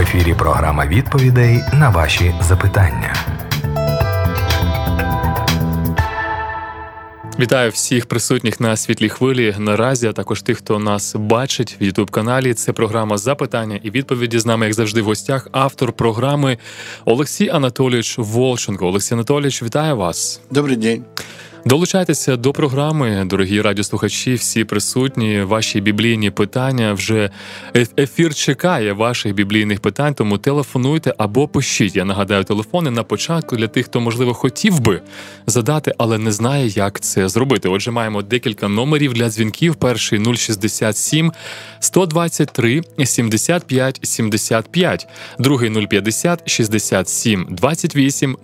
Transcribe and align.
ефірі 0.00 0.34
програма 0.34 0.86
відповідей 0.86 1.64
на 1.72 1.90
ваші 1.90 2.34
запитання. 2.40 3.14
Вітаю 7.38 7.70
всіх 7.70 8.06
присутніх 8.06 8.60
на 8.60 8.76
світлій 8.76 9.08
хвилі 9.08 9.54
наразі, 9.58 10.06
а 10.06 10.12
також 10.12 10.42
тих, 10.42 10.58
хто 10.58 10.78
нас 10.78 11.14
бачить 11.18 11.76
в 11.80 11.82
Ютуб 11.82 12.10
каналі. 12.10 12.54
Це 12.54 12.72
програма 12.72 13.18
запитання 13.18 13.80
і 13.82 13.90
відповіді 13.90 14.38
з 14.38 14.46
нами, 14.46 14.66
як 14.66 14.74
завжди, 14.74 15.02
в 15.02 15.04
гостях. 15.04 15.48
Автор 15.52 15.92
програми 15.92 16.58
Олексій 17.04 17.48
Анатолійович 17.48 18.18
Волченко. 18.18 18.86
Олексій 18.86 19.14
Анатолійович, 19.14 19.62
вітаю 19.62 19.96
вас. 19.96 20.40
Добрий 20.50 20.76
день. 20.76 21.04
Долучайтеся 21.64 22.36
до 22.36 22.52
програми, 22.52 23.24
дорогі 23.26 23.60
радіослухачі, 23.60 24.34
всі 24.34 24.64
присутні. 24.64 25.42
Ваші 25.42 25.80
біблійні 25.80 26.30
питання 26.30 26.92
вже 26.92 27.30
ефір 27.98 28.34
чекає 28.34 28.92
ваших 28.92 29.34
біблійних 29.34 29.80
питань. 29.80 30.14
Тому 30.14 30.38
телефонуйте 30.38 31.14
або 31.18 31.48
пишіть. 31.48 31.96
Я 31.96 32.04
нагадаю 32.04 32.44
телефони 32.44 32.90
на 32.90 33.02
початку 33.02 33.56
для 33.56 33.68
тих, 33.68 33.86
хто 33.86 34.00
можливо 34.00 34.34
хотів 34.34 34.80
би 34.80 35.00
задати, 35.46 35.94
але 35.98 36.18
не 36.18 36.32
знає, 36.32 36.66
як 36.68 37.00
це 37.00 37.28
зробити. 37.28 37.68
Отже, 37.68 37.90
маємо 37.90 38.22
декілька 38.22 38.68
номерів 38.68 39.12
для 39.12 39.28
дзвінків. 39.28 39.74
Перший 39.74 40.34
067 40.36 41.32
123 41.80 42.82
75 43.04 44.00
75, 44.02 45.08
другий 45.38 45.86
050 45.86 46.50
67 46.50 47.46
28 47.50 48.36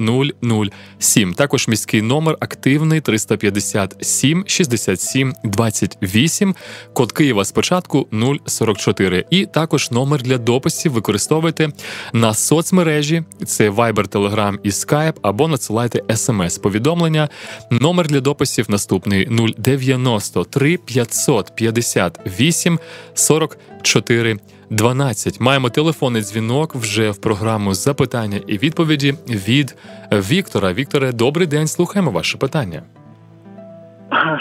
007. 0.98 1.34
Також 1.34 1.68
міський 1.68 2.02
номер 2.02 2.36
активний. 2.40 3.00
357 3.06 4.44
67 4.46 5.34
28, 5.44 6.54
код 6.92 7.12
Києва 7.12 7.44
спочатку 7.44 8.08
044. 8.46 9.24
І 9.30 9.46
також 9.46 9.90
номер 9.90 10.22
для 10.22 10.38
дописів 10.38 10.92
використовуйте 10.92 11.68
на 12.12 12.34
соцмережі. 12.34 13.22
Це 13.46 13.70
Viber, 13.70 14.08
Telegram 14.08 14.58
і 14.62 14.68
Skype, 14.68 15.14
або 15.22 15.48
надсилайте 15.48 16.16
смс-повідомлення. 16.16 17.28
Номер 17.70 18.06
для 18.06 18.20
дописів 18.20 18.66
наступний 18.68 19.28
093 19.58 20.76
558 20.76 22.78
44 23.14 24.38
12. 24.70 25.40
Маємо 25.40 25.68
телефонний 25.70 26.22
дзвінок 26.22 26.74
вже 26.74 27.10
в 27.10 27.20
програму 27.20 27.74
запитання 27.74 28.38
і 28.46 28.58
відповіді 28.58 29.12
від 29.28 29.76
Віктора. 30.12 30.72
Вікторе, 30.72 31.12
добрий 31.12 31.46
день. 31.46 31.66
Слухаємо 31.66 32.10
ваше 32.10 32.38
питання. 32.38 32.82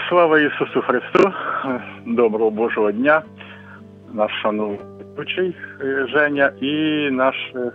Слава 0.10 0.40
Ісусу 0.40 0.82
Христу, 0.82 1.32
доброго 2.06 2.52
Божого 2.52 2.92
дня, 2.92 3.22
наш 4.14 4.32
шановний 4.42 4.80
е, 5.38 6.08
Женя 6.14 6.52
і 6.62 6.72
наш 7.12 7.36
е, 7.56 7.72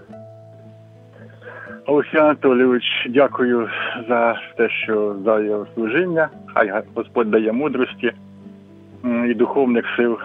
Олексій 1.87 2.19
Анатолійович. 2.19 2.85
Дякую 3.09 3.69
за 4.09 4.41
те, 4.57 4.69
що 4.71 5.17
за 5.25 5.41
його 5.41 5.67
служіння. 5.75 6.29
Хай 6.55 6.83
Господь 6.95 7.31
дає 7.31 7.53
мудрості 7.53 8.13
і 9.05 9.35
духовних 9.35 9.85
сил. 9.97 10.19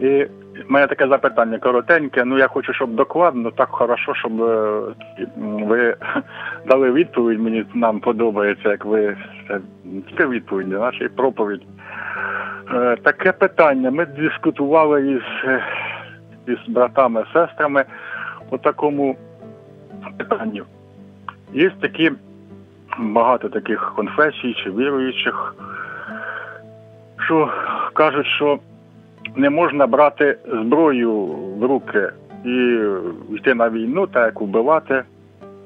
І 0.00 0.26
у 0.68 0.72
мене 0.72 0.86
таке 0.86 1.08
запитання 1.08 1.58
коротеньке. 1.58 2.24
Ну 2.24 2.38
я 2.38 2.48
хочу, 2.48 2.72
щоб 2.72 2.94
докладно, 2.94 3.50
так 3.50 3.68
хорошо, 3.70 4.14
щоб 4.14 4.42
е, 4.42 4.80
ви 5.36 5.96
дали 6.66 6.92
відповідь. 6.92 7.40
Мені 7.40 7.64
нам 7.74 8.00
подобається, 8.00 8.68
як 8.68 8.84
ви 8.84 9.16
це 10.18 10.26
відповідь 10.26 10.68
на 10.68 10.78
нашій 10.78 11.08
проповідь. 11.08 11.62
Е, 12.74 12.96
таке 13.02 13.32
питання. 13.32 13.90
Ми 13.90 14.06
дискутували 14.06 15.12
із 15.12 15.22
е, 15.44 15.62
із 16.46 16.58
братами, 16.68 17.24
сестрами 17.32 17.84
по 18.50 18.58
такому 18.58 19.16
питанню. 20.18 20.64
Є 21.52 21.70
такі 21.80 22.12
багато 22.98 23.48
таких 23.48 23.92
конфесій 23.96 24.54
чи 24.54 24.70
віруючих, 24.70 25.54
що 27.26 27.52
кажуть, 27.92 28.26
що 28.26 28.58
не 29.38 29.50
можна 29.50 29.86
брати 29.86 30.38
зброю 30.62 31.26
в 31.58 31.64
руки 31.64 32.10
і 32.44 32.80
йти 33.36 33.54
на 33.54 33.70
війну, 33.70 34.06
так 34.06 34.24
як 34.24 34.40
вбивати, 34.40 35.02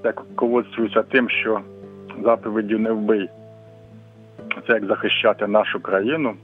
як 0.04 0.22
ководствуються 0.34 1.02
тим, 1.02 1.30
що 1.30 1.60
заповіддю 2.24 2.78
не 2.78 2.92
вбий. 2.92 3.28
Це 4.66 4.72
як 4.72 4.84
захищати 4.84 5.46
нашу 5.46 5.80
країну. 5.80 6.34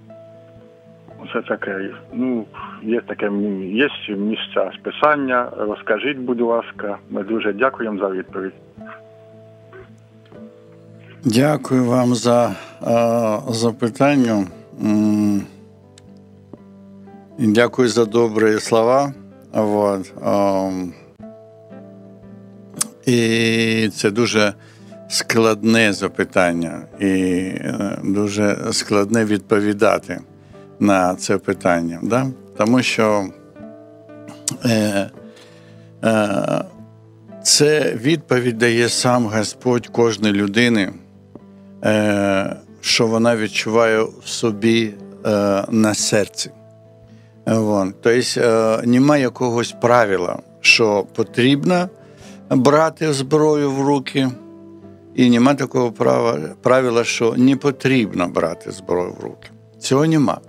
Оце 1.25 1.43
таке. 1.49 1.91
Ну, 2.13 2.45
є 2.83 3.01
таке 3.01 3.31
є 3.73 3.89
місце 4.17 4.71
списання. 4.81 5.49
Розкажіть, 5.59 6.19
будь 6.19 6.41
ласка, 6.41 6.99
ми 7.11 7.23
дуже 7.23 7.53
дякуємо 7.53 7.99
за 7.99 8.11
відповідь. 8.11 8.53
Дякую 11.25 11.85
вам 11.85 12.15
за 12.15 12.51
а, 12.81 13.39
запитання. 13.49 14.45
Дякую 17.41 17.89
за 17.89 18.05
добрі 18.05 18.61
слова. 18.61 19.13
Вот. 19.53 20.13
І 23.07 23.91
це 23.95 24.11
дуже 24.11 24.55
складне 25.09 25.93
запитання, 25.93 26.83
і 27.01 27.07
е, 27.07 27.99
дуже 28.05 28.59
складне 28.73 29.25
відповідати 29.25 30.21
на 30.81 31.15
це 31.15 31.39
питання. 31.39 31.99
Да? 32.03 32.27
Тому 32.57 32.83
що 32.83 33.27
е, 34.65 35.11
е, 36.05 36.65
це 37.43 37.95
відповідь 38.03 38.59
дає 38.59 38.89
сам 38.89 39.27
Господь 39.27 39.87
кожної 39.87 40.35
людини, 40.35 40.93
е, 41.85 42.57
що 42.81 43.07
вона 43.07 43.37
відчуває 43.37 44.03
в 44.03 44.29
собі 44.29 44.95
е, 45.27 45.65
на 45.69 45.95
серці. 45.95 46.51
Вон. 47.57 47.95
Тобто 48.03 48.83
немає 48.85 49.23
якогось 49.23 49.75
правила, 49.81 50.39
що 50.61 51.07
потрібно 51.15 51.89
брати 52.51 53.13
зброю 53.13 53.71
в 53.71 53.81
руки, 53.87 54.29
і 55.15 55.31
нема 55.31 55.55
такого 55.55 55.93
права, 55.93 56.39
правила, 56.63 57.05
що 57.05 57.35
не 57.37 57.57
потрібно 57.57 58.29
брати 58.29 58.71
зброю 58.71 59.15
в 59.21 59.25
руки. 59.25 59.49
Цього 59.81 60.07
нема. 60.07 60.41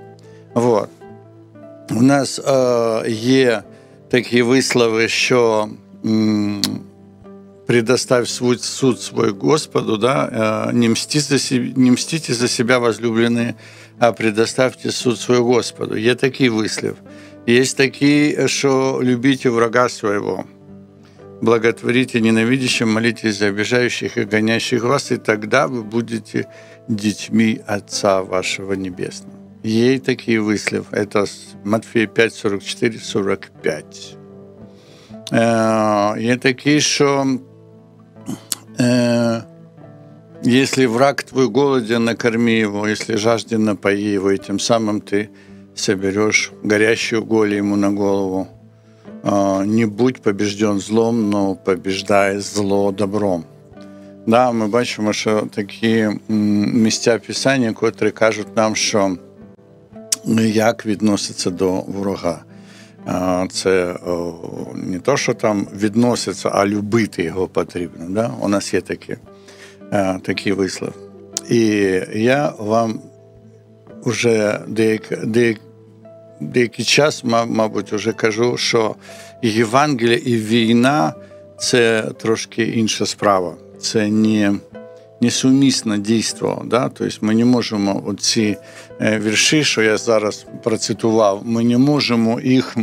Вот. 0.54 0.90
У 1.92 2.02
нас 2.02 2.40
е, 2.40 3.10
є 3.12 3.64
такі 4.10 4.42
вислови, 4.42 5.08
що 5.08 5.70
м, 6.06 6.62
предоставь 7.66 8.28
суд 8.28 8.62
свой 9.02 9.30
Господу, 9.40 9.98
да, 9.98 10.72
мстите 10.74 11.20
за 11.20 11.40
себя, 11.40 11.74
не 11.76 11.92
мстите 11.92 12.34
за 12.34 12.48
себя 12.48 12.80
возлюбленные, 12.80 13.54
а 13.99 14.13
предоставьте 14.13 14.91
суд 14.91 15.21
свой 15.21 15.39
Господу. 15.39 15.97
Є 15.97 16.15
такий 16.15 16.49
вислів. 16.49 16.97
Є 17.47 17.65
такі, 17.65 18.39
що 18.47 19.01
любіть 19.03 19.47
врага 19.47 19.89
своего, 19.89 20.45
благотворите 21.43 22.21
ненавидящим, 22.21 22.93
молитесь 22.93 23.39
за 23.39 23.49
обижающих 23.49 24.17
и 24.17 24.25
гонящих 24.25 24.85
вас, 24.85 25.13
и 25.13 25.17
тогда 25.17 25.67
вы 25.67 25.83
будете 25.83 26.47
детьми 26.89 27.61
Отца 27.67 28.23
вашего 28.23 28.75
Небесного. 28.75 29.39
Є 29.65 29.99
такий 29.99 30.39
вислів. 30.39 30.87
Это 30.93 31.27
Матфея 31.65 32.07
5, 32.07 32.35
44, 32.35 32.99
45. 32.99 34.17
Є 36.19 36.37
такий, 36.37 36.81
що 36.81 37.39
если 40.43 40.87
враг 40.87 41.23
твой 41.23 41.49
голоден, 41.49 42.05
накорми 42.05 42.59
его, 42.59 42.87
если 42.87 43.17
жажден, 43.17 43.65
напои 43.65 44.15
его, 44.15 44.31
и 44.31 44.39
тем 44.39 44.59
самым 44.59 45.01
ты 45.01 45.29
соберешь 45.75 46.53
горящую 46.63 47.25
голь 47.25 47.55
ему 47.55 47.77
на 47.77 47.91
голову. 47.91 48.49
Не 49.65 49.87
будь 49.87 50.21
побежден 50.21 50.81
злом, 50.81 51.31
но 51.31 51.55
побеждай 51.55 52.39
зло 52.39 52.93
добром. 52.93 53.45
Да, 54.27 54.53
ми 54.53 54.69
бачимо, 54.69 55.13
що 55.13 55.49
такі 55.55 56.09
місця 56.29 57.19
писання, 57.19 57.73
котрі 57.73 58.11
кажуть 58.11 58.57
нам, 58.57 58.77
що 58.77 59.17
як 60.47 60.87
відноситься 60.87 61.51
до 61.51 61.71
ворога. 61.71 62.45
Це 63.51 63.97
не 64.75 64.99
то, 64.99 65.17
що 65.17 65.35
там 65.35 65.67
відноситься, 65.77 66.51
а 66.53 66.67
любити 66.67 67.23
його 67.23 67.49
потрібно. 67.49 68.07
Да? 68.09 68.31
У 68.41 68.49
нас 68.49 68.75
є 68.75 68.81
такі, 68.81 69.17
Такий 70.22 70.54
вислов. 70.54 70.94
І 71.50 71.60
я 72.14 72.54
вам 72.60 73.00
вже 74.06 74.60
деякий, 74.68 75.18
деякий, 75.26 75.64
деякий 76.42 76.86
час, 76.86 77.24
мабуть, 77.24 77.94
вже 77.94 78.14
кажу, 78.14 78.58
що 78.58 78.96
Євангелія 79.44 80.18
і 80.26 80.36
війна 80.36 81.14
це 81.58 82.12
трошки 82.18 82.64
інша 82.64 83.06
справа. 83.06 83.54
Це 83.80 84.08
не 84.08 84.56
несумісне 85.22 85.98
дійство. 85.98 86.64
Да? 86.66 86.90
Тобто 86.94 87.18
ми 87.22 87.36
не 87.36 87.46
можемо 87.46 88.04
оці 88.06 88.58
вірші, 89.02 89.64
що 89.64 89.82
я 89.82 89.98
зараз 89.98 90.46
процитував, 90.64 91.42
ми 91.46 91.64
не 91.64 91.78
можемо 91.78 92.40
їх 92.40 92.78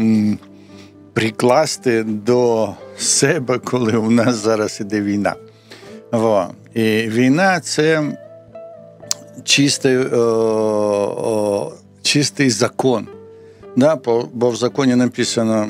прикласти 1.12 2.02
до 2.02 2.74
себе, 2.98 3.58
коли 3.58 3.96
у 3.96 4.10
нас 4.10 4.36
зараз 4.36 4.78
іде 4.80 5.00
війна. 5.00 5.34
Во. 6.11 6.47
І 6.73 6.81
війна 7.07 7.59
це 7.59 8.17
чистий, 9.43 9.97
о, 9.97 10.17
о, 11.17 11.73
чистий 12.01 12.49
закон. 12.49 13.07
Да? 13.75 13.95
Бо 14.33 14.49
в 14.49 14.55
законі 14.55 14.95
написано: 14.95 15.67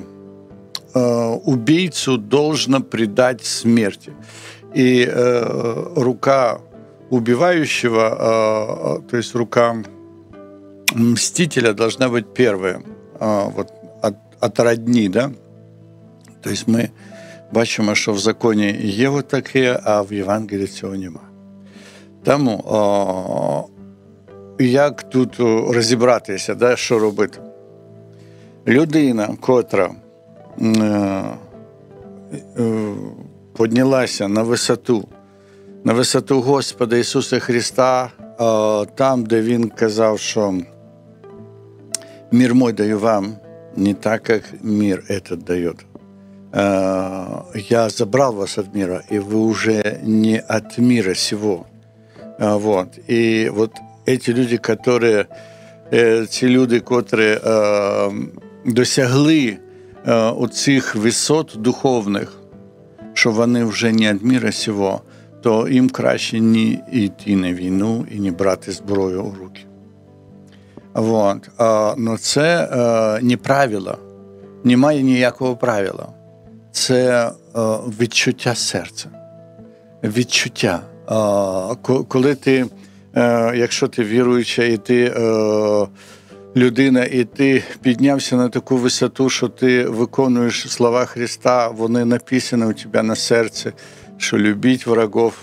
убийцу 1.45 2.17
должно 2.17 2.81
предать 2.81 3.45
смерти. 3.45 4.13
И 4.73 5.05
э, 5.05 5.93
рука 5.95 6.59
убивающего, 7.09 9.01
э, 9.03 9.09
то 9.09 9.17
есть 9.17 9.35
рука 9.35 9.75
мстителя 10.93 11.73
должна 11.73 12.07
быть 12.07 12.33
первая, 12.33 12.81
э, 13.19 13.43
вот 13.49 13.71
от, 14.01 14.15
от 14.39 14.59
родни, 14.59 15.09
да? 15.09 15.31
То 16.41 16.49
есть 16.49 16.67
ми 16.67 16.89
бачимо, 17.56 17.94
що 17.94 18.12
в 18.12 18.18
законі 18.18 18.76
є 18.82 19.08
от 19.08 19.28
таке, 19.28 19.80
а 19.84 20.02
в 20.02 20.12
Євангелії 20.12 20.66
цього 20.66 20.96
нема. 20.96 21.20
Тому 22.24 22.64
о, 22.66 23.64
як 24.58 25.10
тут 25.10 25.40
розібратися, 25.74 26.54
да, 26.54 26.76
що 26.76 26.98
робити? 26.98 27.38
Людина, 28.66 29.28
котра 29.40 29.90
е, 30.60 30.64
е, 32.58 32.94
поднялася 33.52 34.28
на 34.28 34.42
висоту, 34.42 35.08
на 35.84 35.92
висоту 35.92 36.40
Господа 36.40 36.96
Ісуса 36.96 37.38
Христа, 37.38 38.10
там, 38.94 39.24
де 39.24 39.42
Він 39.42 39.68
казав, 39.68 40.18
що 40.18 40.54
мир 42.32 42.54
мой 42.54 42.72
даю 42.72 42.98
вам, 42.98 43.36
не 43.76 43.94
так, 43.94 44.30
як 44.30 44.42
мир 44.62 45.04
этот 45.10 45.44
дает. 45.44 45.86
Я 46.53 47.89
забрал 47.89 48.33
вас 48.33 48.57
от 48.57 48.73
мира, 48.75 49.03
и 49.11 49.19
вы 49.19 49.39
уже 49.39 49.99
не 50.03 50.39
от 50.39 50.77
мира 50.77 51.15
сего. 51.15 51.65
Вот. 52.39 52.87
И 53.09 53.49
вот 53.49 53.71
эти 54.05 54.31
люди, 54.31 54.57
которые, 54.57 55.25
ці 56.27 56.47
люди, 56.47 56.79
котрі 56.79 57.37
досягли 58.65 59.57
оцих 60.37 60.95
висот 60.95 61.53
духовних, 61.57 62.33
що 63.13 63.31
вони 63.31 63.63
вже 63.63 63.91
не 63.91 64.13
від 64.13 64.23
міра 64.23 64.51
сього, 64.51 65.01
то 65.41 65.67
їм 65.67 65.89
краще 65.89 66.41
не 66.41 66.83
йти 66.91 67.35
на 67.35 67.53
війну 67.53 68.05
і 68.11 68.19
не 68.19 68.31
брати 68.31 68.71
зброю 68.71 69.23
у 69.23 69.35
руки. 69.43 69.61
Вот. 70.93 71.49
Но 71.97 72.17
це 72.17 72.69
не 73.21 73.37
правило, 73.37 73.97
немає 74.63 75.03
ніякого 75.03 75.55
правила. 75.55 76.07
Це 76.76 77.30
відчуття 78.00 78.54
серця. 78.54 79.08
Відчуття. 80.04 80.80
Коли 82.08 82.34
ти, 82.34 82.66
якщо 83.54 83.88
ти 83.88 84.04
віруюча, 84.04 84.64
і 84.64 84.76
ти 84.76 85.14
людина, 86.56 87.04
і 87.04 87.24
ти 87.24 87.64
піднявся 87.82 88.36
на 88.36 88.48
таку 88.48 88.76
висоту, 88.76 89.30
що 89.30 89.48
ти 89.48 89.84
виконуєш 89.84 90.72
слова 90.72 91.04
Христа, 91.04 91.68
вони 91.68 92.04
написані 92.04 92.64
у 92.64 92.72
тебе 92.72 93.02
на 93.02 93.16
серці, 93.16 93.72
що 94.16 94.38
любіть 94.38 94.86
ворогов, 94.86 95.34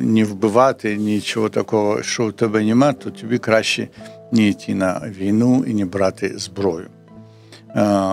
не 0.00 0.24
вбивати, 0.24 0.96
нічого 0.96 1.48
такого, 1.48 2.02
що 2.02 2.26
у 2.26 2.32
тебе 2.32 2.62
нема, 2.64 2.92
то 2.92 3.10
тобі 3.10 3.38
краще 3.38 3.88
не 4.32 4.48
йти 4.48 4.74
на 4.74 5.02
війну 5.18 5.64
і 5.66 5.74
не 5.74 5.84
брати 5.84 6.32
зброю. 6.36 6.86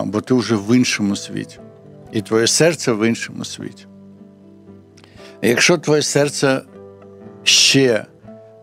Бо 0.06 0.22
ти 0.22 0.34
вже 0.34 0.56
в 0.56 0.76
іншому 0.76 1.16
світі, 1.16 1.60
і 2.12 2.22
твоє 2.22 2.48
серце 2.48 2.92
в 2.92 3.08
іншому 3.08 3.46
світі. 3.46 3.86
Якщо 5.42 5.78
твоє 5.78 6.02
серце 6.02 6.62
ще 7.44 8.06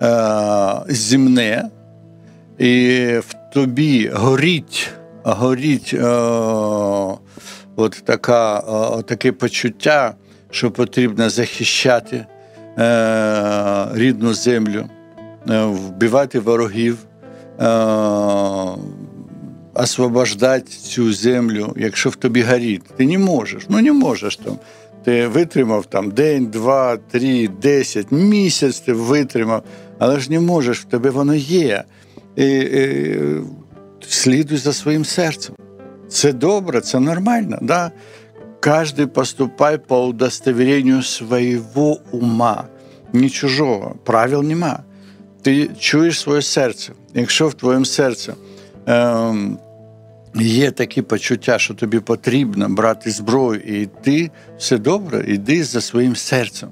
е, 0.02 0.80
земне, 0.88 1.70
і 2.58 2.98
в 3.18 3.34
тобі 3.52 4.10
горіть, 4.14 4.90
горіть 5.22 5.94
е, 5.94 6.06
от 7.76 8.02
така, 8.04 8.58
е, 8.58 9.02
таке 9.02 9.32
почуття, 9.32 10.14
що 10.50 10.70
потрібно 10.70 11.30
захищати 11.30 12.26
е, 12.78 13.86
рідну 13.92 14.34
землю, 14.34 14.84
е, 15.50 15.64
вбивати 15.64 16.40
ворогів, 16.40 16.98
е, 17.60 17.66
освобождати 19.76 20.70
цю 20.70 21.12
землю, 21.12 21.74
якщо 21.76 22.10
в 22.10 22.16
тобі 22.16 22.42
горить. 22.42 22.82
Ти 22.96 23.06
не 23.06 23.18
можеш, 23.18 23.66
ну 23.68 23.80
не 23.80 23.92
можеш 23.92 24.36
там. 24.36 24.58
Ти 25.04 25.26
витримав 25.26 25.86
там 25.86 26.10
день, 26.10 26.46
два, 26.46 26.96
три, 26.96 27.48
десять, 27.48 28.12
місяць 28.12 28.80
ти 28.80 28.92
витримав, 28.92 29.62
але 29.98 30.20
ж 30.20 30.30
не 30.30 30.40
можеш, 30.40 30.80
в 30.80 30.84
тебе 30.84 31.10
воно 31.10 31.34
є 31.34 31.84
і, 32.36 32.46
і, 32.46 33.16
слідуй 34.08 34.58
за 34.58 34.72
своїм 34.72 35.04
серцем. 35.04 35.54
Це 36.08 36.32
добре, 36.32 36.80
це 36.80 37.00
нормально. 37.00 37.58
Да? 37.62 37.90
Каждый 38.60 39.06
поступай 39.06 39.78
по 39.78 40.06
удостоверению 40.06 41.02
своего 41.02 41.98
ума, 42.12 42.64
не 43.12 43.30
чужого. 43.30 43.94
Правил 44.04 44.42
нема. 44.42 44.78
Ти 45.42 45.70
чуєш 45.78 46.20
своє 46.20 46.42
серце. 46.42 46.92
Якщо 47.14 47.48
в 47.48 47.54
твоєму 47.54 47.84
серці 47.84 48.32
е, 48.88 49.34
є 50.40 50.70
такі 50.70 51.02
почуття, 51.02 51.58
що 51.58 51.74
тобі 51.74 52.00
потрібно 52.00 52.68
брати 52.68 53.10
зброю 53.10 53.60
і 53.60 53.82
йти, 53.82 54.30
все 54.58 54.78
добре, 54.78 55.24
йди 55.28 55.64
за 55.64 55.80
своїм 55.80 56.16
серцем. 56.16 56.68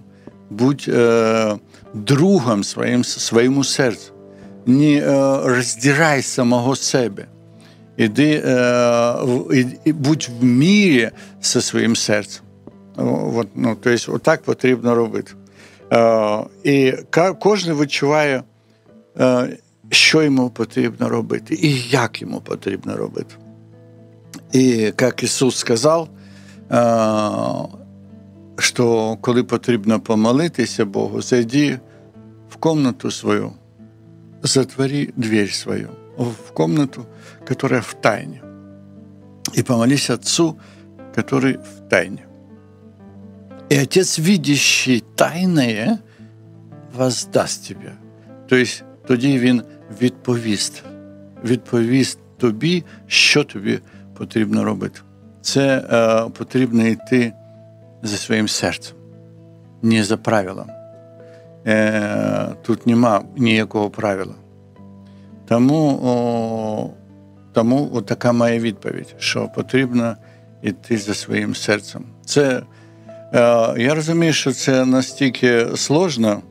Будь 0.51 0.85
е, 0.89 1.57
другом 1.95 2.65
своїм, 2.65 3.05
своєму 3.05 3.65
серцю 3.65 4.13
не 4.67 5.01
роздирай 5.45 6.23
самого 6.23 6.77
себе. 6.77 7.27
Іди, 7.97 8.43
і 9.85 9.93
будь 9.93 10.29
в 10.41 10.45
мірі 10.45 11.11
зі 11.43 11.61
своїм 11.61 11.97
серцем. 11.97 12.43
От, 12.97 13.49
ну, 13.55 13.77
тобто, 13.81 14.13
отак 14.13 14.43
потрібно 14.43 14.95
робити. 14.95 15.33
І 16.65 16.93
кожен 17.39 17.81
відчуває, 17.81 18.43
що 19.91 20.23
йому 20.23 20.51
потрібно 20.51 21.09
робити, 21.09 21.59
і 21.63 21.81
як 21.81 22.23
йому 22.23 22.41
потрібно 22.41 22.97
робити. 22.97 23.35
І 24.54 24.94
як 25.02 25.24
Ісус 25.24 25.56
сказав, 25.56 26.10
що 28.58 29.18
коли 29.22 29.44
потрібно 29.44 30.00
помолитися 30.00 30.86
Богу, 30.86 31.22
зайди 31.22 31.80
в 32.50 32.56
комнату 32.56 33.12
свою 33.12 33.52
затвори 34.44 35.10
дверь 35.16 35.52
свою 35.52 35.90
в 36.18 36.52
комнату, 36.54 37.06
которая 37.48 37.82
в 37.82 37.94
тайне, 37.94 38.42
и 39.54 39.64
помолись 39.64 40.10
Отцу, 40.10 40.60
который 41.16 41.58
в 41.58 41.90
тайне. 41.90 42.26
И 43.70 43.76
Отец, 43.76 44.18
видящий 44.18 45.04
тайное, 45.16 46.00
воздаст 46.94 47.68
тебе. 47.68 47.94
То 48.48 48.56
есть 48.56 48.84
тоді 49.08 49.40
він 49.40 49.64
відповість, 50.02 50.84
відповість 51.44 52.20
тобі, 52.38 52.84
що 53.08 53.44
тобі 53.44 53.80
потрібно 54.19 54.65
робити. 54.65 55.01
Це 55.41 55.85
е, 55.93 56.31
потрібно 56.31 56.87
йти 56.87 57.33
за 58.03 58.17
своїм 58.17 58.49
серцем, 58.49 58.97
не 59.83 60.05
за 60.05 60.17
правилом. 60.17 60.67
Е, 61.67 62.49
тут 62.63 62.87
нема 62.87 63.23
ніякого 63.37 63.91
правила. 63.91 64.35
Тому 65.49 66.01
о, 66.05 66.91
тому 67.53 68.03
така 68.03 68.33
моя 68.33 68.59
відповідь, 68.59 69.15
що 69.19 69.49
потрібно 69.55 70.17
йти 70.63 70.99
за 70.99 71.15
своїм 71.15 71.55
серцем. 71.55 72.05
Це, 72.25 72.63
е, 73.35 73.75
Я 73.77 73.95
розумію, 73.95 74.33
що 74.33 74.53
це 74.53 74.85
настільки 74.85 75.67
сложно, 75.77 76.31
е, 76.31 76.43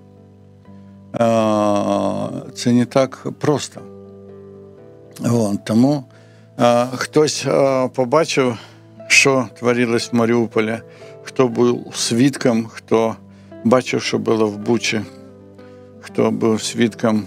це 2.54 2.72
не 2.72 2.86
так 2.86 3.28
просто. 3.40 3.82
Вон, 5.20 5.58
тому 5.58 6.04
хтось 6.92 7.48
побачив, 7.94 8.58
що 9.08 9.48
творилось 9.60 10.10
в 10.12 10.16
Маріуполі, 10.16 10.78
хто 11.24 11.48
був 11.48 11.96
свідком, 11.96 12.66
хто 12.66 13.16
бачив, 13.64 14.02
що 14.02 14.20
було 14.20 14.48
в 14.48 14.58
Бучі, 14.58 15.02
хто 16.02 16.32
був 16.32 16.62
свідком 16.62 17.26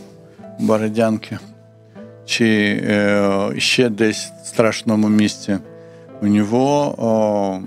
Бородянки, 0.58 1.38
чи 2.24 2.80
е, 2.84 3.52
ще 3.58 3.88
десь 3.88 4.32
в 4.42 4.46
страшному 4.46 5.08
місці, 5.08 5.58
у 6.22 6.26
нього 6.26 6.94
о, 6.98 7.60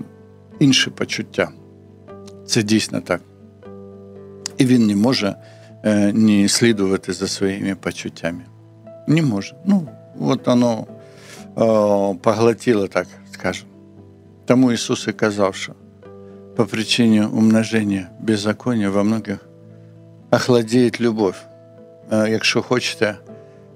інші 0.58 0.90
почуття. 0.90 1.48
Це 2.46 2.62
дійсно 2.62 3.00
так. 3.00 3.20
І 4.58 4.66
він 4.66 4.86
не 4.86 4.96
може 4.96 5.34
е, 5.84 6.12
не 6.12 6.48
слідувати 6.48 7.12
за 7.12 7.28
своїми 7.28 7.74
почуттями. 7.74 8.40
Не 9.06 9.22
може. 9.22 9.54
Ну, 9.64 9.88
от 10.20 10.46
воно 10.46 10.86
о, 11.55 12.15
поглотило, 12.15 12.87
так 12.87 13.07
скажемо. 13.31 13.71
Тому 14.45 14.71
Ісус 14.71 15.07
і 15.07 15.13
казав, 15.13 15.55
що 15.55 15.73
по 16.55 16.65
причине 16.65 17.27
умножения 17.27 18.09
беззакония 18.19 18.89
во 18.89 19.03
многих 19.03 19.39
охладеет 20.31 21.01
любовь. 21.01 21.35
Якщо 22.11 22.61
хочете, 22.61 23.17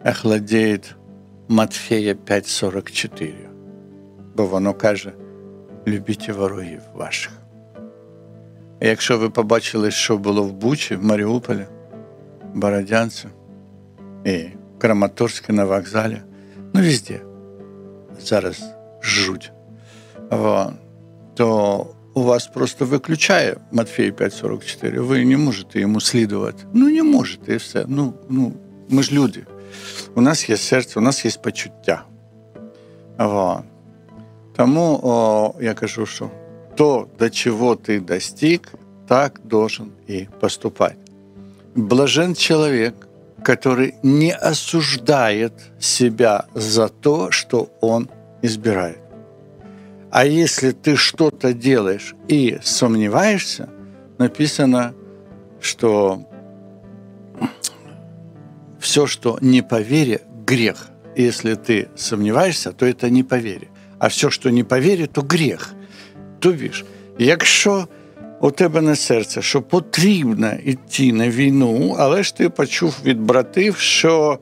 охладеет 0.05 0.95
Матфея 1.47 2.13
5,44. 2.13 3.33
Бо 4.35 4.45
воно 4.45 4.73
каже, 4.73 5.11
любіть 5.87 6.29
ворогів 6.29 6.81
ваших. 6.93 7.31
І 8.81 8.87
якщо 8.87 9.17
ви 9.17 9.29
побачили, 9.29 9.91
що 9.91 10.17
було 10.17 10.43
в 10.43 10.53
Бучі, 10.53 10.95
в 10.95 11.03
Маріуполі, 11.03 11.65
Бородянці 12.53 13.27
і 14.25 14.45
Краматорське 14.77 15.53
на 15.53 15.65
вокзалі, 15.65 16.21
ну 16.73 16.81
везде, 16.81 17.21
зараз 18.20 18.64
жуть, 19.02 19.52
то 21.34 21.86
у 22.14 22.22
вас 22.22 22.46
просто 22.46 22.84
виключає 22.84 23.56
Матфей 23.72 24.12
5,44, 24.12 25.00
ви 25.00 25.24
не 25.24 25.36
можете 25.36 25.80
йому 25.80 26.00
слідувати. 26.00 26.64
Ну, 26.72 26.88
не 26.88 27.02
можете, 27.02 27.54
і 27.54 27.56
все. 27.56 27.84
Ну, 27.88 28.14
ну, 28.28 28.52
Ми 28.88 29.02
ж 29.02 29.12
люди. 29.12 29.46
У 30.14 30.20
нас 30.20 30.50
є 30.50 30.56
серце, 30.56 31.00
у 31.00 31.02
нас 31.02 31.24
є 31.24 31.30
почуття. 31.42 32.04
Тому 34.56 35.00
о, 35.02 35.54
я 35.60 35.74
кажу, 35.74 36.06
що 36.06 36.30
то, 36.76 37.08
до 37.18 37.30
чего 37.30 37.76
ты 37.76 38.00
достиг, 38.00 38.60
так 39.06 39.40
должен 39.44 39.92
и 40.10 40.28
поступать. 40.40 40.96
Блажен 41.74 42.34
человек, 42.34 42.94
который 43.43 43.95
не 44.03 44.31
осуждает 44.31 45.53
себя 45.79 46.45
за 46.53 46.89
то, 46.89 47.31
что 47.31 47.69
он 47.81 48.09
избирает. 48.41 48.99
А 50.11 50.25
если 50.25 50.71
ты 50.71 50.95
что-то 50.95 51.53
делаешь 51.53 52.15
и 52.27 52.59
сомневаешься, 52.63 53.69
написано, 54.17 54.93
что 55.61 56.27
все, 58.79 59.05
что 59.05 59.37
не 59.41 59.61
по 59.61 59.81
вере, 59.81 60.21
грех. 60.45 60.87
Если 61.15 61.55
ты 61.55 61.89
сомневаешься, 61.95 62.71
то 62.71 62.85
это 62.85 63.09
не 63.09 63.23
по 63.23 63.35
вере. 63.35 63.67
А 63.99 64.07
все, 64.07 64.31
що 64.31 64.49
не 64.49 64.63
по 64.63 64.79
вірі, 64.79 65.07
то 65.07 65.21
гріх. 65.29 65.73
Тобі 66.39 66.69
ж, 66.69 66.85
якщо 67.17 67.87
у 68.40 68.50
тебе 68.50 68.80
на 68.80 68.96
серце, 68.96 69.42
що 69.42 69.62
потрібно 69.62 70.52
йти 70.64 71.12
на 71.12 71.28
війну, 71.28 71.96
але 71.98 72.22
ж 72.22 72.36
ти 72.36 72.48
почув 72.48 72.96
від 73.04 73.20
братів, 73.20 73.76
що 73.76 74.38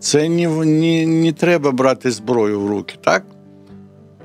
це 0.00 0.28
не 0.28 0.48
не, 0.48 1.06
не 1.06 1.32
треба 1.32 1.70
брати 1.70 2.10
зброю 2.10 2.60
в 2.60 2.66
руки, 2.66 2.94
так? 3.04 3.24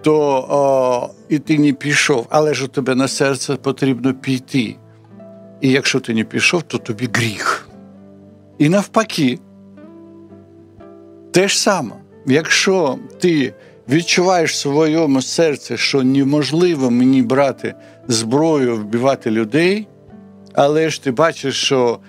То 0.02 0.48
о, 0.50 1.10
і 1.30 1.40
ти 1.40 1.60
не 1.60 1.74
пішов, 1.74 2.28
але 2.30 2.54
ж 2.54 2.66
у 2.66 2.68
тебе 2.68 2.96
на 2.96 3.08
серце 3.08 3.56
потрібно 3.56 4.14
піти. 4.14 4.76
І 5.62 5.70
якщо 5.70 6.00
ти 6.00 6.14
не 6.14 6.24
пішов, 6.24 6.64
то 6.64 6.78
тобі 6.78 7.10
гріх. 7.14 7.70
І 8.58 8.70
навпаки, 8.70 9.40
те 11.32 11.48
ж 11.48 11.60
саме, 11.60 11.92
якщо 12.26 12.98
ти 13.20 13.54
відчуваєш 13.90 14.52
в 14.52 14.56
своєму 14.56 15.22
серці, 15.22 15.78
що 15.78 16.04
неможливо 16.04 16.92
мені 16.92 17.22
брати 17.22 17.74
зброю, 18.08 18.76
вбивати 18.76 19.32
людей, 19.32 19.88
але 20.54 20.90
ж 20.90 21.04
ти 21.04 21.12
бачиш, 21.12 21.56
що 21.56 22.00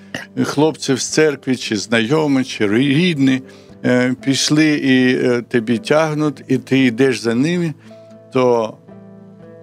хлопці 0.43 0.97
з 0.97 1.07
церкви, 1.07 1.57
чи 1.57 1.77
знайомі, 1.77 2.45
чи 2.45 2.69
рідні 2.69 3.43
е, 3.85 4.15
пішли 4.25 4.69
і 4.69 5.17
е, 5.17 5.43
тобі 5.43 5.79
тягнуть, 5.79 6.45
і 6.49 6.59
ти 6.59 6.79
йдеш 6.79 7.21
за 7.21 7.35
ними, 7.35 7.75
то 8.33 8.75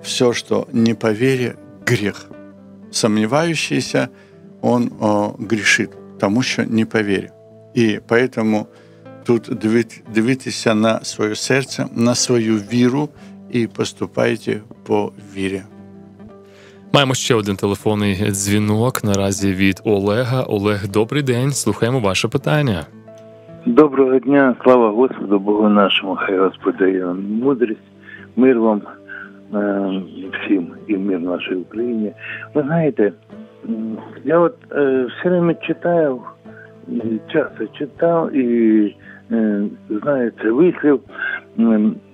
все, 0.04 0.34
що 0.34 0.68
не 0.74 0.96
по 0.96 1.14
вірі, 1.14 1.54
гріх. 1.88 2.32
Сомневающийся, 2.92 4.08
он 4.62 4.92
о, 5.00 5.34
грешит, 5.50 5.90
тому 6.20 6.44
що 6.44 6.64
не 6.64 6.86
по. 6.86 7.00
І 7.74 8.00
поэтому 8.08 8.66
тут 9.24 9.50
дивитися 10.14 10.76
на 10.76 11.04
своє 11.04 11.36
серце, 11.36 11.86
на 11.96 12.16
свою 12.16 12.56
віру 12.58 13.10
і 13.52 13.68
поступайте 13.68 14.62
по 14.84 15.12
вірі. 15.36 15.62
Маємо 16.94 17.14
ще 17.14 17.36
один 17.36 17.56
телефонний 17.56 18.16
дзвінок 18.16 19.04
наразі 19.04 19.54
від 19.54 19.82
Олега. 19.86 20.44
Олег, 20.44 20.88
добрий 20.88 21.24
день. 21.24 21.52
Слухаємо 21.52 22.00
ваше 22.00 22.28
питання. 22.28 22.86
Доброго 23.66 24.20
дня, 24.20 24.56
слава 24.64 24.90
Господу, 24.90 25.40
Богу 25.40 25.70
нашому, 25.70 26.16
хай 26.16 26.38
Господь 26.38 26.78
дає 26.78 27.06
мудрість, 27.44 27.80
мир 28.36 28.60
вам 28.60 28.82
е, 29.54 30.02
всім 30.34 30.68
і 30.88 30.98
мир 30.98 31.20
нашій 31.20 31.56
Україні. 31.56 32.12
Ви 32.54 32.62
знаєте, 32.62 33.12
я 34.26 34.40
от 34.40 34.56
е, 34.72 35.08
все 35.10 35.30
время 35.30 35.54
читаю, 35.54 36.22
часто 37.34 37.68
читав 37.80 38.36
і 38.36 38.96
знаете, 39.90 40.52
вислів 40.52 41.00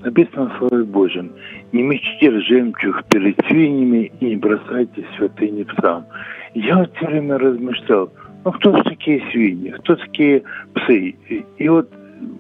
написано 0.04 0.52
в 0.56 0.58
Слове 0.58 0.84
Божьем. 0.84 1.30
Не 1.72 1.84
мечте 1.84 2.40
жемчуг 2.42 3.04
перед 3.10 3.36
свиньями 3.48 4.12
и 4.20 4.26
не 4.26 4.36
бросайте 4.36 5.06
святыни 5.18 5.64
псам. 5.64 6.06
Я 6.54 6.78
вот 6.78 6.96
все 6.96 7.06
время 7.08 7.38
размышлял, 7.38 8.10
ну 8.46 8.52
хто 8.52 8.78
ж 8.78 8.84
такі 8.84 9.24
свині, 9.32 9.72
хто 9.72 9.96
такі 9.96 10.42
пси? 10.74 11.14
І 11.58 11.70
от 11.70 11.88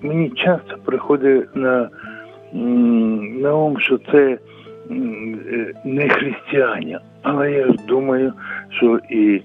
мені 0.01 0.29
часто 0.29 0.77
приходить 0.86 1.55
на 1.55 1.89
на 2.53 3.55
ум, 3.55 3.79
що 3.79 4.00
це 4.12 4.38
не 5.86 6.10
християни. 6.10 7.00
Але 7.22 7.51
я 7.51 7.67
думаю, 7.88 8.34
що 8.70 9.00
і 9.10 9.41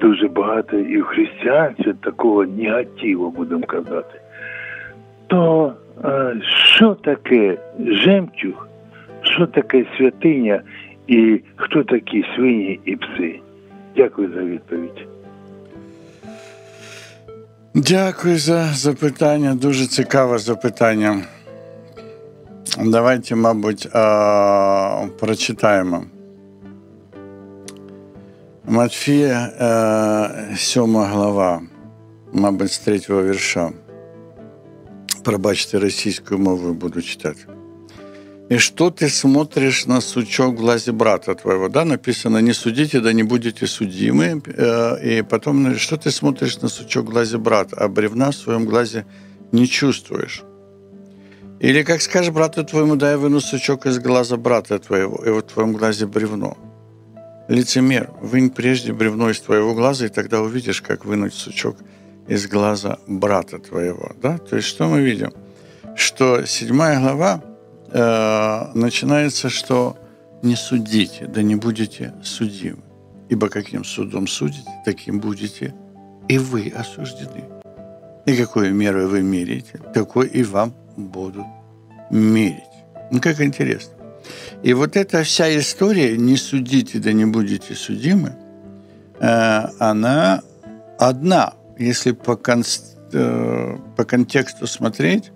дуже 0.00 0.28
багато 0.28 0.76
і 0.76 1.00
в 1.00 1.04
християнстві 1.04 1.94
такого 2.04 2.44
негативу, 2.44 3.30
будемо 3.30 3.66
казати. 3.66 4.20
То 5.26 5.72
що 6.74 6.94
таке 6.94 7.58
жемчуг, 7.86 8.68
що 9.22 9.46
таке 9.46 9.86
святиня 9.98 10.60
і 11.06 11.40
хто 11.56 11.84
такі 11.84 12.24
свині 12.36 12.80
і 12.84 12.96
пси? 12.96 13.40
Дякую 13.96 14.32
за 14.34 14.40
відповідь. 14.40 15.06
Дякую 17.74 18.38
за 18.38 18.64
запитання. 18.64 19.54
Дуже 19.54 19.86
цікаве 19.86 20.38
запитання. 20.38 21.22
Давайте, 22.84 23.36
мабуть, 23.36 23.88
прочитаємо. 25.20 26.02
Матфія, 28.65 29.51
7 30.57 30.97
е, 30.97 31.05
глава, 31.05 31.61
мабуть, 32.33 32.71
з 32.71 32.79
третього 32.79 33.23
вірша. 33.23 33.71
Пробачте, 35.23 35.79
російською 35.79 36.39
мовою 36.39 36.73
буду 36.73 37.01
читати. 37.01 37.39
И 38.51 38.57
что 38.57 38.89
ты 38.89 39.07
смотришь 39.07 39.85
на 39.85 40.01
сучок 40.01 40.55
в 40.55 40.57
глазе 40.57 40.91
брата 40.91 41.35
твоего? 41.35 41.69
Да, 41.69 41.85
написано, 41.85 42.41
не 42.41 42.53
судите, 42.53 42.99
да 42.99 43.13
не 43.13 43.23
будете 43.23 43.65
судимы. 43.65 44.41
Э, 44.45 45.19
и 45.19 45.21
потом, 45.21 45.77
что 45.77 45.95
ты 45.95 46.11
смотришь 46.11 46.61
на 46.61 46.67
сучок 46.67 47.05
в 47.05 47.11
глазе 47.11 47.37
брата, 47.37 47.77
а 47.79 47.87
бревна 47.87 48.29
в 48.31 48.35
своем 48.35 48.65
глазе 48.65 49.05
не 49.53 49.67
чувствуешь? 49.67 50.43
Или 51.61 51.83
как 51.83 52.01
скажешь 52.01 52.33
брату 52.33 52.65
твоему, 52.65 52.97
дай 52.97 53.15
выну 53.15 53.39
сучок 53.39 53.85
из 53.85 53.99
глаза 53.99 54.35
брата 54.35 54.79
твоего, 54.79 55.23
и 55.25 55.29
в 55.29 55.41
твоем 55.43 55.71
глазе 55.71 56.05
бревно. 56.05 56.57
Лицемер, 57.48 58.10
вынь 58.20 58.50
прежде 58.50 58.92
бревно 58.92 59.30
из 59.30 59.40
твоего 59.40 59.74
глаза, 59.74 60.06
и 60.06 60.08
тогда 60.08 60.40
увидишь, 60.40 60.82
как 60.82 61.04
вынуть 61.04 61.34
сучок 61.34 61.76
из 62.26 62.48
глаза 62.48 62.98
брата 63.06 63.58
твоего. 63.58 64.12
Да? 64.20 64.38
То 64.38 64.56
есть 64.56 64.68
что 64.68 64.88
мы 64.88 65.00
видим? 65.00 65.32
Что 65.94 66.44
седьмая 66.44 67.00
глава 67.00 67.42
э, 67.90 68.70
начинается, 68.74 69.48
что 69.48 69.96
не 70.42 70.56
судите, 70.56 71.26
да 71.26 71.42
не 71.42 71.54
будете 71.54 72.14
судимы. 72.22 72.82
Ибо 73.28 73.48
каким 73.48 73.84
судом 73.84 74.26
судите, 74.26 74.70
таким 74.84 75.20
будете 75.20 75.74
и 76.28 76.38
вы 76.38 76.72
осуждены. 76.76 77.44
И 78.26 78.36
какой 78.36 78.72
мерой 78.72 79.06
вы 79.06 79.22
меряете, 79.22 79.78
такой 79.94 80.26
и 80.26 80.42
вам 80.42 80.74
будут 80.96 81.46
мерить. 82.10 82.62
Ну, 83.12 83.20
как 83.20 83.40
интересно. 83.40 83.95
И 84.62 84.74
вот 84.74 84.96
эта 84.96 85.22
вся 85.22 85.56
история 85.58 86.16
«не 86.16 86.36
судите, 86.36 86.98
да 86.98 87.12
не 87.12 87.24
будете 87.24 87.74
судимы», 87.74 88.36
э, 89.20 89.62
она 89.78 90.42
одна. 90.98 91.54
Если 91.78 92.12
по, 92.12 92.36
кон... 92.36 92.64
Э, 93.12 93.76
по 93.96 94.04
контексту 94.04 94.66
смотреть, 94.66 95.32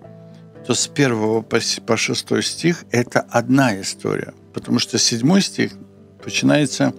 то 0.65 0.73
с 0.73 0.87
первого 0.87 1.41
по 1.41 1.97
шестой 1.97 2.43
стих 2.43 2.85
это 2.91 3.25
одна 3.29 3.79
история. 3.81 4.33
Потому 4.53 4.79
что 4.79 4.97
седьмой 4.97 5.41
стих 5.41 5.71
начинается 6.23 6.93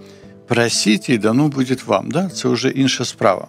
«просите, 0.48 1.14
и 1.14 1.18
дано 1.18 1.48
будет 1.48 1.86
вам». 1.86 2.10
Да? 2.10 2.26
Это 2.26 2.48
уже 2.48 2.70
інша 2.70 3.04
справа. 3.04 3.48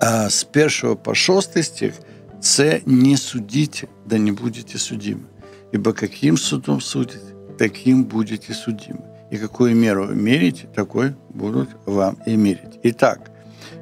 А 0.00 0.30
с 0.30 0.44
первого 0.44 0.94
по 0.96 1.14
шостий 1.14 1.62
стих 1.62 1.94
це 2.40 2.80
«не 2.86 3.16
судите, 3.16 3.88
да 4.06 4.18
не 4.18 4.32
будете 4.32 4.78
судимы». 4.78 5.26
Ибо 5.71 5.93
каким 5.93 6.37
судом 6.37 6.81
судите, 6.81 7.19
таким 7.57 8.05
будете 8.05 8.53
судимы. 8.53 9.01
И 9.31 9.37
какую 9.37 9.75
меру 9.75 10.07
вы 10.07 10.15
мерите, 10.15 10.67
такой 10.75 11.15
будут 11.29 11.69
вам 11.85 12.17
и 12.27 12.37
мерить. 12.37 12.79
Итак, 12.83 13.31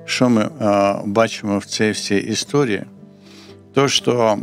що 0.05 0.29
ми 0.29 0.41
е, 0.41 1.01
бачимо 1.05 1.57
в 1.57 1.65
цій 1.65 1.91
всій 1.91 2.17
історії? 2.17 2.83
То, 3.73 3.87
що 3.87 4.39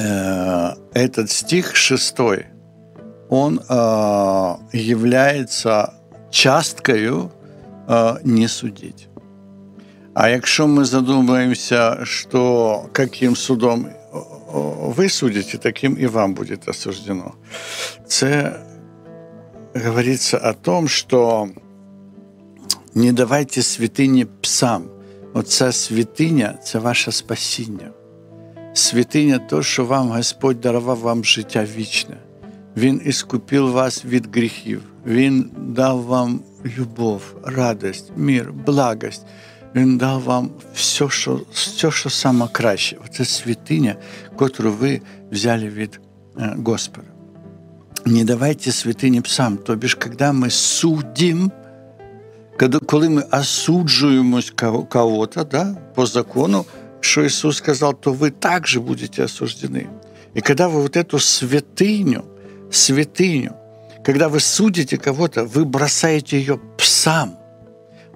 э, 0.00 0.74
этот 0.94 1.30
стих 1.30 1.76
шестой, 1.76 2.46
он 3.28 3.60
э, 3.68 4.56
является 4.72 5.94
часткою 6.30 7.30
э, 7.88 8.18
не 8.24 8.48
судить. 8.48 9.08
А 10.14 10.28
якщо 10.28 10.66
ми 10.66 10.84
задумаємося, 10.84 11.98
що 12.02 12.82
яким 12.98 13.36
судом 13.36 13.86
ви 14.95 15.09
судите, 15.09 15.57
таким 15.57 15.97
і 15.99 16.07
вам 16.07 16.33
буде 16.33 16.57
осуждено. 16.67 17.33
Це 18.07 18.59
говорится 19.75 20.37
о 20.37 20.53
том, 20.53 20.87
что 20.87 21.49
не 22.93 23.11
давайте 23.11 23.61
святыні 23.61 24.25
псам. 24.41 24.83
Оця 25.33 25.71
святиня 25.71 26.57
це 26.63 26.79
ваше 26.79 27.11
спасіння. 27.11 27.91
Святиня 28.73 29.39
то, 29.39 29.63
що 29.63 29.85
вам 29.85 30.09
Господь 30.09 30.61
дарував 30.61 30.97
вам 30.97 31.25
життя 31.25 31.65
вічне. 31.75 32.17
Він 32.77 33.01
іскупив 33.05 33.71
вас 33.71 34.05
від 34.05 34.35
гріхів, 34.35 34.81
Він 35.05 35.51
дав 35.57 36.03
вам 36.03 36.39
любов, 36.77 37.21
радость, 37.43 38.11
мир, 38.15 38.53
благость. 38.53 39.25
Він 39.74 39.98
дав 39.98 40.22
вам 40.22 40.50
все, 40.74 41.08
що 41.08 41.40
все, 41.52 41.90
що 41.90 42.10
саме 42.10 42.48
краще. 42.52 42.96
Це 43.12 43.24
святиня, 43.24 43.96
яку 44.40 44.70
ви 44.70 45.00
взяли 45.30 45.68
від 45.68 46.00
е, 46.38 46.56
Господа. 46.64 47.06
Не 48.04 48.24
давайте 48.24 48.72
святині 48.72 49.20
псам. 49.20 49.56
Тобі 49.56 49.88
ж, 49.88 49.96
коли 49.96 50.32
ми 50.32 50.50
судимо, 50.50 51.50
коли 52.86 53.08
ми 53.08 53.22
осуджуємо 53.32 54.40
кого-то 54.88 55.44
да, 55.44 55.76
по 55.94 56.06
закону, 56.06 56.64
что 57.00 57.24
Иисус 57.24 57.56
сказал, 57.56 57.94
то 57.94 58.12
вы 58.12 58.30
также 58.30 58.80
будете 58.80 59.24
осуждены. 59.24 59.88
И 60.34 60.40
когда 60.40 60.68
вы 60.68 60.82
вот 60.82 60.96
эту 60.96 61.18
святыню, 61.18 62.24
святыню, 62.70 63.56
когда 64.04 64.28
вы 64.28 64.40
судите 64.40 64.98
кого-то, 64.98 65.44
вы 65.44 65.64
бросаете 65.64 66.38
ее 66.38 66.58
псам. 66.76 67.38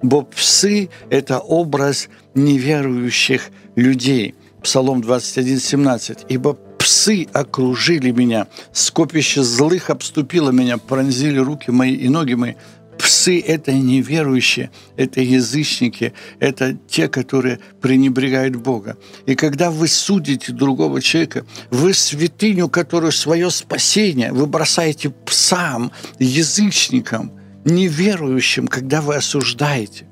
Бо 0.02 0.22
псы– 0.22 0.88
это 1.10 1.38
образ 1.38 2.08
неверующих 2.34 3.50
людей. 3.76 4.34
Псалом 4.62 5.00
21, 5.00 5.60
17. 5.60 6.26
«Ибо 6.28 6.54
псы 6.78 7.26
окружили 7.32 8.10
меня, 8.10 8.46
скопище 8.72 9.42
злых 9.42 9.90
обступило 9.90 10.50
меня, 10.50 10.78
пронзили 10.78 11.38
руки 11.38 11.70
мои 11.70 11.94
и 11.94 12.08
ноги 12.08 12.34
мои, 12.34 12.54
Псы– 12.98 13.40
это 13.46 13.72
неверующие, 13.72 14.70
это 14.96 15.20
язычники, 15.20 16.14
это 16.40 16.76
те, 16.88 17.08
которые 17.08 17.60
пренебрегают 17.80 18.56
Бога. 18.56 18.96
И 19.26 19.34
когда 19.34 19.70
вы 19.70 19.88
судите 19.88 20.52
другого 20.52 21.02
человека, 21.02 21.44
вы 21.70 21.92
святыню, 21.92 22.68
которую 22.68 23.12
свое 23.12 23.50
спасение, 23.50 24.32
вы 24.32 24.46
бросаете 24.46 25.10
псам, 25.10 25.92
язычникам, 26.18 27.32
неверующим, 27.66 28.68
когда 28.68 29.02
вы 29.02 29.16
осуждаете. 29.16 30.06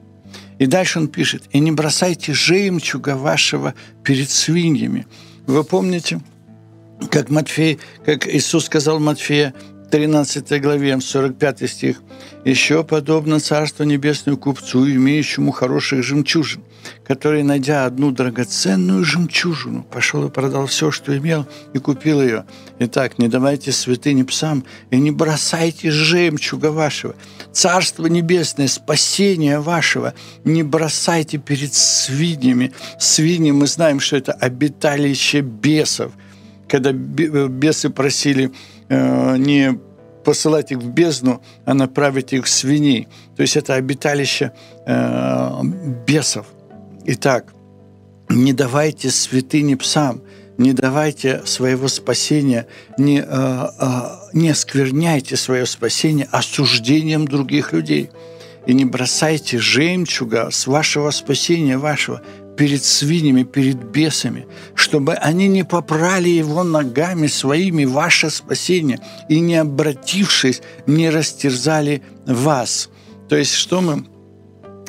И 0.59 0.67
дальше 0.67 0.99
он 0.99 1.09
пишет, 1.09 1.45
«И 1.53 1.59
не 1.59 1.73
бросайте 1.73 2.35
жемчуга 2.35 3.17
вашего 3.17 3.75
перед 4.03 4.31
свиньями». 4.31 5.07
Вы 5.47 5.65
помните, 5.65 6.21
как 7.11 7.31
Матфей, 7.31 7.79
как 8.05 8.27
Иисус 8.27 8.67
сказал 8.67 8.99
Матфея, 8.99 9.55
13 9.95 10.61
главе, 10.61 11.01
45 11.01 11.71
стих. 11.71 12.03
«Еще 12.45 12.83
подобно 12.83 13.39
Царство 13.39 13.85
Небесному 13.85 14.37
купцу, 14.37 14.91
имеющему 14.91 15.53
хороших 15.53 16.03
жемчужин, 16.03 16.65
который, 17.07 17.45
найдя 17.45 17.87
одну 17.87 18.11
драгоценную 18.11 19.05
жемчужину, 19.05 19.85
пошел 19.85 20.27
и 20.27 20.31
продал 20.31 20.67
все, 20.67 20.91
что 20.91 21.17
имел, 21.17 21.47
и 21.75 21.79
купил 21.79 22.21
ее. 22.21 22.45
Итак, 22.81 23.21
не 23.21 23.29
давайте 23.29 23.71
святыни 23.71 24.25
псам, 24.25 24.65
и 24.91 24.97
не 24.97 25.13
бросайте 25.13 25.93
жемчуга 25.93 26.73
вашего. 26.73 27.15
Царство 27.53 28.07
Небесное, 28.07 28.67
спасение 28.67 29.61
вашего, 29.61 30.13
не 30.43 30.65
бросайте 30.65 31.39
перед 31.39 31.73
свиньями. 31.73 32.73
Свиньи, 32.99 33.53
мы 33.53 33.69
знаем, 33.69 34.01
что 34.01 34.17
это 34.17 34.33
обиталище 34.33 35.43
бесов. 35.43 36.11
Когда 36.67 36.91
бесы 36.91 37.91
просили 37.91 38.51
Э, 38.89 39.37
не 39.37 39.79
посылать 40.25 40.73
их 40.73 40.79
в 40.79 40.89
бездну, 40.89 41.43
а 41.65 41.75
направить 41.75 42.33
их 42.33 42.47
в 42.47 42.49
свиней. 42.49 43.09
То 43.37 43.43
есть 43.43 43.57
это 43.57 43.75
обиталище 43.75 44.53
э, 44.87 45.63
бесов. 46.07 46.47
Итак, 47.07 47.53
не 48.29 48.53
давайте 48.53 49.11
святыни 49.11 49.75
псам, 49.75 50.23
не 50.57 50.73
давайте 50.73 51.43
своего 51.45 51.89
спасения, 51.89 52.67
не, 52.97 53.21
э, 53.21 53.25
э, 53.27 54.01
не 54.33 54.51
оскверняйте 54.51 55.37
свое 55.37 55.67
спасение 55.67 56.27
осуждением 56.31 57.27
других 57.27 57.73
людей. 57.73 58.11
И 58.67 58.73
не 58.73 58.87
бросайте 58.87 59.59
жемчуга 59.59 60.51
с 60.51 60.67
вашего 60.67 61.11
спасения 61.11 61.77
вашего 61.77 62.23
перед 62.57 62.85
свиньями, 62.85 63.43
перед 63.43 63.83
бесами, 63.85 64.47
чтобы 64.75 65.15
они 65.15 65.49
не 65.49 65.65
попрали 65.65 66.29
его 66.29 66.63
ногами 66.63 67.27
своими, 67.27 67.85
ваше 67.85 68.31
спасение, 68.31 69.01
и 69.29 69.41
не 69.41 69.57
обратившись, 69.57 70.63
не 70.87 71.11
растерзали 71.11 72.03
вас. 72.27 72.91
То 73.29 73.37
есть 73.37 73.55
что 73.55 73.81
мы, 73.81 74.05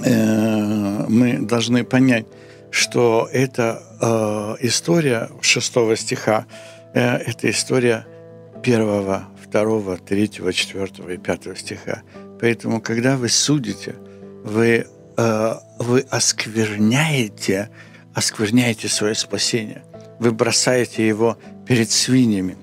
э, 0.03 1.05
мы 1.07 1.39
должны 1.39 1.83
понять, 1.83 2.25
что 2.71 3.29
эта 3.31 3.81
э, 4.01 4.65
история 4.67 5.29
шестого 5.41 5.95
стиха, 5.95 6.45
э, 6.93 7.17
это 7.17 7.49
история 7.49 8.05
первого, 8.61 9.29
второго, 9.41 9.97
третьего, 9.97 10.51
четвертого 10.51 11.11
и 11.11 11.17
пятого 11.17 11.55
стиха. 11.55 12.03
Поэтому, 12.41 12.81
когда 12.81 13.15
вы 13.15 13.29
судите, 13.29 13.95
вы 14.43 14.87
вы 15.17 16.05
оскверняете, 16.09 17.69
оскверняете 18.13 18.87
свое 18.87 19.15
спасение. 19.15 19.83
Вы 20.19 20.31
бросаете 20.31 21.07
его 21.07 21.37
перед 21.65 21.91
свиньями. 21.91 22.57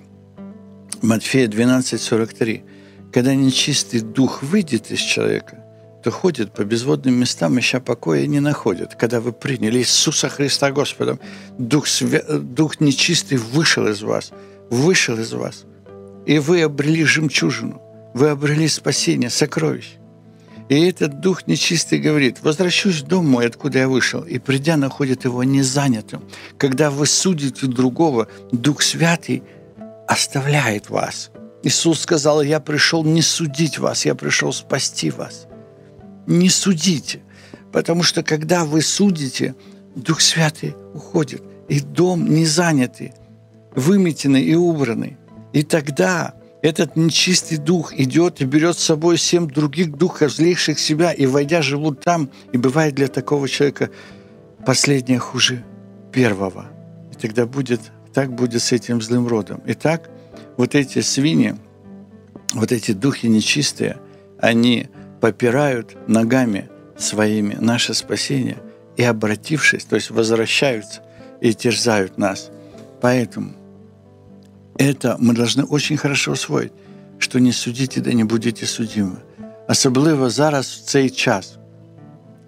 Матфея 1.02 1.48
12, 1.48 2.00
43. 2.00 2.64
Когда 3.12 3.34
нечистый 3.34 4.00
дух 4.00 4.42
выйдет 4.42 4.90
из 4.90 5.00
человека, 5.00 5.62
то 6.02 6.10
ходит 6.10 6.52
по 6.52 6.64
безводным 6.64 7.14
местам, 7.14 7.58
ища 7.58 7.80
покоя, 7.80 8.22
и 8.22 8.26
не 8.26 8.40
находит. 8.40 8.94
Когда 8.96 9.20
вы 9.20 9.32
приняли 9.32 9.78
Иисуса 9.78 10.28
Христа 10.28 10.70
Господом, 10.72 11.20
дух, 11.58 11.86
свя... 11.86 12.22
дух 12.22 12.80
нечистый 12.80 13.38
вышел 13.38 13.86
из 13.86 14.02
вас, 14.02 14.32
вышел 14.70 15.18
из 15.18 15.32
вас, 15.32 15.64
и 16.26 16.38
вы 16.38 16.62
обрели 16.62 17.04
жемчужину, 17.04 17.80
вы 18.14 18.30
обрели 18.30 18.68
спасение, 18.68 19.30
сокровище. 19.30 19.98
И 20.68 20.80
этот 20.80 21.20
дух 21.20 21.46
нечистый 21.46 21.98
говорит, 21.98 22.38
возвращусь 22.42 23.02
домой, 23.02 23.46
откуда 23.46 23.80
я 23.80 23.88
вышел, 23.88 24.22
и 24.22 24.38
придя, 24.38 24.76
находит 24.76 25.24
его 25.24 25.44
незанятым. 25.44 26.22
Когда 26.56 26.90
вы 26.90 27.06
судите 27.06 27.66
другого, 27.66 28.28
Дух 28.52 28.82
Святый 28.82 29.42
оставляет 30.08 30.88
вас. 30.90 31.30
Иисус 31.62 32.00
сказал, 32.00 32.42
я 32.42 32.60
пришел 32.60 33.04
не 33.04 33.22
судить 33.22 33.78
вас, 33.78 34.04
я 34.04 34.14
пришел 34.14 34.52
спасти 34.52 35.10
вас. 35.10 35.46
Не 36.26 36.48
судите, 36.48 37.22
потому 37.72 38.02
что 38.02 38.22
когда 38.22 38.64
вы 38.64 38.82
судите, 38.82 39.54
Дух 39.94 40.20
Святый 40.20 40.74
уходит, 40.94 41.42
и 41.68 41.80
дом 41.80 42.26
не 42.28 42.46
занятый, 42.46 43.12
выметенный 43.74 44.42
и 44.42 44.54
убранный. 44.54 45.16
И 45.52 45.62
тогда 45.62 46.34
этот 46.62 46.94
нечистый 46.94 47.58
дух 47.58 47.92
идет 47.92 48.40
и 48.40 48.44
берет 48.44 48.78
с 48.78 48.84
собой 48.84 49.18
семь 49.18 49.48
других 49.48 49.96
духов, 49.96 50.32
злейших 50.32 50.78
себя, 50.78 51.12
и, 51.12 51.26
войдя, 51.26 51.60
живут 51.60 52.00
там. 52.00 52.30
И 52.52 52.56
бывает 52.56 52.94
для 52.94 53.08
такого 53.08 53.48
человека 53.48 53.90
последнее 54.64 55.18
хуже 55.18 55.64
первого. 56.12 56.66
И 57.10 57.16
тогда 57.16 57.46
будет, 57.46 57.80
так 58.14 58.32
будет 58.32 58.62
с 58.62 58.70
этим 58.70 59.02
злым 59.02 59.26
родом. 59.26 59.60
Итак, 59.66 60.08
вот 60.56 60.76
эти 60.76 61.00
свиньи, 61.00 61.56
вот 62.54 62.70
эти 62.70 62.92
духи 62.92 63.26
нечистые, 63.26 63.98
они 64.38 64.88
попирают 65.20 65.96
ногами 66.08 66.68
своими 66.96 67.54
наше 67.54 67.92
спасение 67.92 68.58
и, 68.96 69.02
обратившись, 69.02 69.84
то 69.84 69.96
есть 69.96 70.10
возвращаются 70.10 71.02
и 71.40 71.54
терзают 71.54 72.18
нас. 72.18 72.50
Поэтому 73.00 73.54
это 74.82 75.16
мы 75.18 75.34
должны 75.34 75.64
очень 75.64 75.96
хорошо 75.96 76.32
усвоить, 76.32 76.72
що 77.18 77.38
не 77.38 77.52
судите, 77.52 78.00
да 78.00 78.12
не 78.12 78.24
будете 78.24 78.66
судимы. 78.66 79.16
Особливо 79.68 80.30
зараз 80.30 80.66
в 80.66 80.84
цей 80.84 81.10
час. 81.10 81.58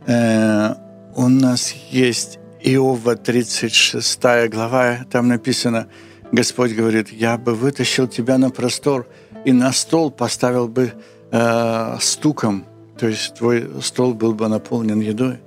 Е, 0.08 0.74
у 1.14 1.28
нас 1.28 1.74
есть 1.92 2.38
Иова 2.60 3.14
36 3.14 4.48
глава, 4.52 5.04
там 5.10 5.28
написано, 5.28 5.86
Господь 6.32 6.72
говорит, 6.72 7.12
я 7.12 7.36
бы 7.38 7.54
вытащил 7.54 8.08
тебя 8.08 8.38
на 8.38 8.50
простор 8.50 9.06
и 9.44 9.52
на 9.52 9.72
стол 9.72 10.10
поставил 10.10 10.68
бы 10.68 10.92
э, 11.30 11.96
стуком, 12.00 12.64
то 12.98 13.08
есть 13.08 13.34
твой 13.34 13.68
стол 13.82 14.14
был 14.14 14.34
бы 14.34 14.48
наполнен 14.48 15.00
едой, 15.00 15.38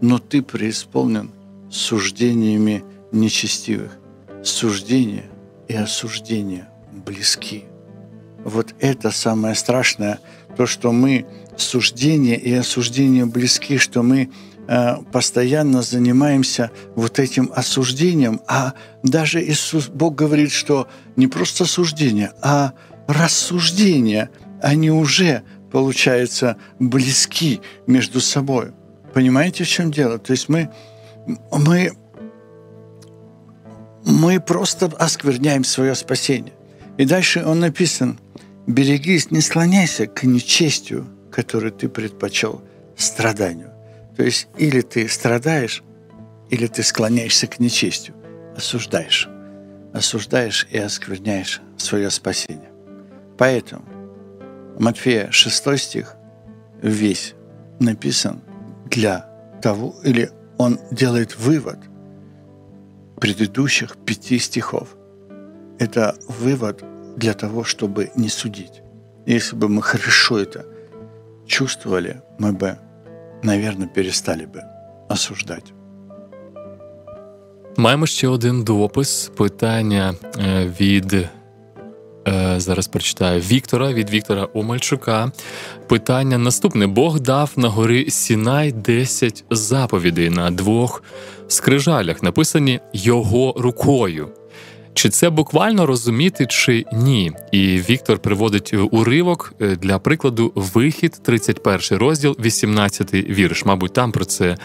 но 0.00 0.18
ты 0.18 0.42
преисполнен 0.42 1.30
суждениями 1.70 2.82
нечестивых. 3.12 3.92
Суждения 4.42 5.31
и 5.72 5.74
осуждения 5.74 6.68
близки. 6.92 7.64
Вот 8.44 8.74
это 8.78 9.10
самое 9.10 9.54
страшное, 9.54 10.20
то, 10.56 10.66
что 10.66 10.92
мы 10.92 11.24
суждения 11.56 12.34
и 12.34 12.52
осуждения 12.52 13.24
близки, 13.24 13.78
что 13.78 14.02
мы 14.02 14.30
э, 14.68 14.96
постоянно 15.12 15.80
занимаемся 15.80 16.70
вот 16.94 17.18
этим 17.18 17.50
осуждением, 17.54 18.42
а 18.46 18.74
даже 19.02 19.42
Иисус, 19.42 19.88
Бог 19.88 20.14
говорит, 20.14 20.52
что 20.52 20.88
не 21.16 21.26
просто 21.26 21.64
осуждение, 21.64 22.32
а 22.42 22.72
рассуждения, 23.08 24.28
они 24.60 24.90
уже, 24.90 25.42
получается, 25.70 26.56
близки 26.78 27.62
между 27.86 28.20
собой. 28.20 28.72
Понимаете, 29.14 29.64
в 29.64 29.68
чем 29.68 29.90
дело? 29.90 30.18
То 30.18 30.32
есть 30.32 30.50
мы, 30.50 30.70
мы, 31.50 31.92
мы 34.04 34.40
просто 34.40 34.86
оскверняем 34.86 35.64
свое 35.64 35.94
спасение. 35.94 36.52
И 36.98 37.04
дальше 37.04 37.44
он 37.44 37.60
написан, 37.60 38.18
берегись, 38.66 39.30
не 39.30 39.40
склоняйся 39.40 40.06
к 40.06 40.24
нечестию, 40.24 41.06
которую 41.30 41.72
ты 41.72 41.88
предпочел 41.88 42.62
страданию. 42.96 43.70
То 44.16 44.22
есть 44.22 44.48
или 44.58 44.80
ты 44.82 45.08
страдаешь, 45.08 45.82
или 46.50 46.66
ты 46.66 46.82
склоняешься 46.82 47.46
к 47.46 47.58
нечестию, 47.58 48.14
осуждаешь, 48.56 49.28
осуждаешь 49.94 50.66
и 50.70 50.78
оскверняешь 50.78 51.62
свое 51.78 52.10
спасение. 52.10 52.70
Поэтому 53.38 53.84
Матфея 54.78 55.30
6 55.30 55.78
стих 55.78 56.16
весь 56.82 57.34
написан 57.80 58.42
для 58.90 59.26
того, 59.62 59.94
или 60.04 60.30
он 60.58 60.78
делает 60.90 61.36
вывод 61.36 61.78
предыдущих 63.22 63.96
пяти 64.04 64.38
стихов. 64.40 64.88
Это 65.78 66.14
вывод 66.40 66.84
для 67.16 67.34
того, 67.34 67.62
чтобы 67.62 68.10
не 68.16 68.28
судить. 68.28 68.82
Если 69.26 69.54
бы 69.56 69.68
мы 69.68 69.80
хорошо 69.82 70.38
это 70.38 70.64
чувствовали, 71.46 72.20
мы 72.40 72.52
бы, 72.52 72.76
наверное, 73.44 73.86
перестали 73.86 74.46
бы 74.46 74.60
осуждать. 75.08 75.72
Маємо 77.76 78.06
ще 78.06 78.28
один 78.28 78.64
допис. 78.64 79.30
Питання 79.36 80.14
від 80.80 81.28
зараз 82.56 82.86
прочитаю 82.86 83.40
Віктора 83.40 83.92
від 83.92 84.10
Віктора 84.10 84.48
Омальчука. 84.54 85.32
Питання 85.88 86.38
наступне: 86.38 86.86
Бог 86.86 87.20
дав 87.20 87.50
на 87.56 87.68
горі 87.68 88.10
Сінай 88.10 88.72
10 88.72 89.44
заповідей 89.50 90.30
на 90.30 90.50
двох 90.50 91.02
скрижалях, 91.48 92.22
написані 92.22 92.80
його 92.92 93.54
рукою. 93.58 94.28
Чи 94.94 95.08
це 95.08 95.30
буквально 95.30 95.86
розуміти, 95.86 96.46
чи 96.46 96.84
ні? 96.92 97.32
І 97.52 97.78
Віктор 97.90 98.18
приводить 98.18 98.74
уривок 98.90 99.54
е, 99.60 99.76
для 99.76 99.98
прикладу 99.98 100.52
вихід, 100.54 101.20
31 101.22 101.98
розділ, 101.98 102.36
18 102.40 103.14
вірш. 103.14 103.64
Мабуть, 103.64 103.92
там 103.92 104.12
про 104.12 104.24
це 104.24 104.56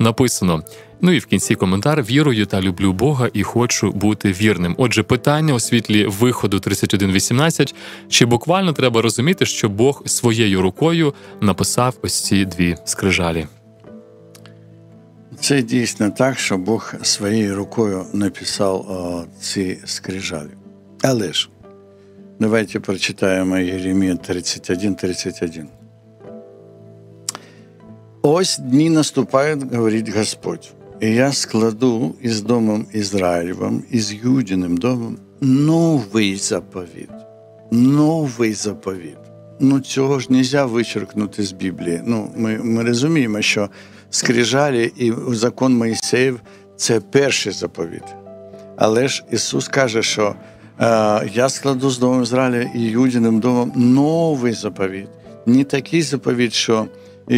написано. 0.00 0.62
Ну 1.00 1.12
і 1.12 1.18
в 1.18 1.26
кінці 1.26 1.54
коментар 1.54 2.02
вірую 2.02 2.46
та 2.46 2.60
люблю 2.60 2.92
Бога 2.92 3.28
і 3.32 3.42
хочу 3.42 3.92
бути 3.92 4.32
вірним. 4.32 4.74
Отже, 4.78 5.02
питання 5.02 5.54
у 5.54 5.60
світлі 5.60 6.06
виходу 6.06 6.56
31.18, 6.56 7.74
Чи 8.08 8.26
буквально 8.26 8.72
треба 8.72 9.02
розуміти, 9.02 9.46
що 9.46 9.68
Бог 9.68 10.02
своєю 10.06 10.62
рукою 10.62 11.14
написав 11.40 11.94
ось 12.02 12.24
ці 12.24 12.44
дві 12.44 12.76
скрижалі? 12.84 13.46
Це 15.40 15.62
дійсно 15.62 16.10
так, 16.10 16.38
що 16.38 16.58
Бог 16.58 16.94
своєю 17.02 17.54
рукою 17.56 18.06
написав 18.12 18.74
о, 18.76 19.24
ці 19.40 19.78
скрижалі. 19.84 20.50
Але 21.02 21.32
ж 21.32 21.48
давайте 22.38 22.80
прочитаємо 22.80 23.58
Єремія 23.58 24.14
31.31. 24.14 25.79
Ось 28.22 28.58
дні 28.58 28.90
наступають, 28.90 29.74
говорить 29.74 30.16
Господь. 30.16 30.72
И 31.02 31.10
я 31.10 31.32
складу 31.32 32.14
із 32.22 32.42
домом 32.42 32.86
Ізраїлевим, 32.92 33.82
із 33.90 34.12
Юдіним 34.12 34.76
домом 34.76 35.18
новий 35.40 36.36
заповіт. 36.36 37.10
Новий 37.70 38.54
заповіт. 38.54 39.16
Ну, 39.60 39.80
цього 39.80 40.18
ж 40.18 40.26
не 40.30 40.38
можна 40.38 40.64
вичеркнути 40.64 41.42
з 41.42 41.52
Біблії. 41.52 42.02
Ну, 42.04 42.30
Ми 42.36 42.58
ми 42.58 42.82
розуміємо, 42.82 43.42
що 43.42 43.68
скрижалі 44.10 44.92
і 44.96 45.12
закон 45.28 45.76
Моїсеїв 45.76 46.40
це 46.76 47.00
перший 47.00 47.52
заповіт. 47.52 48.04
Але 48.76 49.08
ж 49.08 49.24
Ісус 49.32 49.68
каже, 49.68 50.02
що 50.02 50.34
е, 50.80 51.28
я 51.34 51.48
складу 51.48 51.90
з 51.90 51.98
домом 51.98 52.22
Ізраїля 52.22 52.70
і 52.74 52.80
Юдіним 52.80 53.40
домом 53.40 53.72
новий 53.76 54.52
заповіт. 54.52 55.08
Не 55.46 55.64
такий 55.64 56.02
заповіт, 56.02 56.52
що 56.52 56.86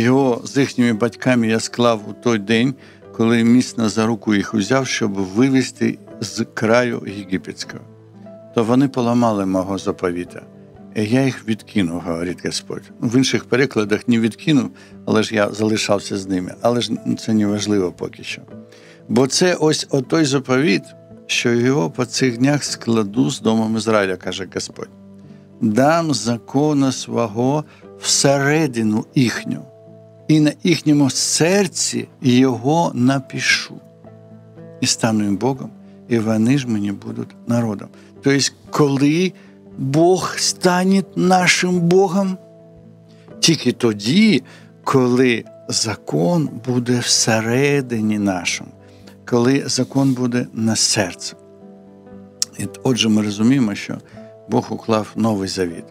його 0.00 0.40
з 0.44 0.56
їхніми 0.56 0.92
батьками 0.92 1.48
я 1.48 1.60
склав 1.60 2.00
у 2.08 2.12
той 2.12 2.38
день, 2.38 2.74
коли 3.16 3.44
міцно 3.44 3.88
за 3.88 4.06
руку 4.06 4.34
їх 4.34 4.54
узяв, 4.54 4.86
щоб 4.86 5.12
вивести 5.12 5.98
з 6.20 6.46
краю 6.54 7.02
єгипетського. 7.06 7.84
То 8.54 8.64
вони 8.64 8.88
поламали 8.88 9.46
мого 9.46 9.78
заповіта. 9.78 10.42
І 10.94 11.04
я 11.04 11.24
їх 11.24 11.48
відкинув, 11.48 12.00
говорить 12.00 12.46
Господь. 12.46 12.82
В 13.00 13.16
інших 13.16 13.44
перекладах 13.44 14.08
не 14.08 14.18
відкинув, 14.18 14.70
але 15.06 15.22
ж 15.22 15.34
я 15.34 15.50
залишався 15.50 16.16
з 16.16 16.26
ними. 16.26 16.54
Але 16.60 16.80
ж 16.80 16.92
це 17.18 17.34
не 17.34 17.46
важливо 17.46 17.92
поки 17.92 18.22
що. 18.22 18.42
Бо 19.08 19.26
це 19.26 19.54
ось 19.54 19.86
отой 19.90 20.24
заповіт, 20.24 20.82
що 21.26 21.52
його 21.52 21.90
по 21.90 22.04
цих 22.04 22.38
днях 22.38 22.64
складу 22.64 23.30
з 23.30 23.40
домом 23.40 23.76
Ізраїля, 23.76 24.16
каже 24.16 24.48
Господь. 24.54 24.90
Дам 25.60 26.14
закона 26.14 26.92
свого 26.92 27.64
всередину 28.00 29.06
їхню 29.14 29.64
і 30.28 30.40
на 30.40 30.52
їхньому 30.64 31.10
серці 31.10 32.08
його 32.22 32.92
напишу. 32.94 33.74
І 34.80 34.86
стану 34.86 35.24
їм 35.24 35.36
Богом, 35.36 35.70
і 36.08 36.18
вони 36.18 36.58
ж 36.58 36.68
мені 36.68 36.92
будуть 36.92 37.34
народом. 37.46 37.88
Тобто, 38.22 38.52
коли 38.70 39.32
Бог 39.78 40.34
стане 40.38 41.02
нашим 41.16 41.80
Богом, 41.80 42.38
тільки 43.40 43.72
тоді, 43.72 44.42
коли 44.84 45.44
закон 45.68 46.48
буде 46.66 46.98
всередині 46.98 48.18
нашому, 48.18 48.70
коли 49.24 49.62
закон 49.66 50.12
буде 50.12 50.46
на 50.52 50.76
серці. 50.76 51.34
І 52.58 52.68
Отже, 52.82 53.08
ми 53.08 53.22
розуміємо, 53.22 53.74
що 53.74 53.98
Бог 54.48 54.66
уклав 54.70 55.12
новий 55.16 55.48
завіт. 55.48 55.84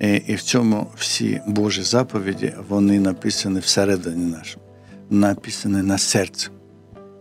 І 0.00 0.34
в 0.34 0.42
цьому 0.42 0.86
всі 0.96 1.40
Божі 1.46 1.82
заповіді 1.82 2.52
вони 2.68 3.00
написані 3.00 3.60
всередині 3.60 4.30
нашому, 4.30 4.64
написані 5.10 5.82
на 5.82 5.98
серці. 5.98 6.48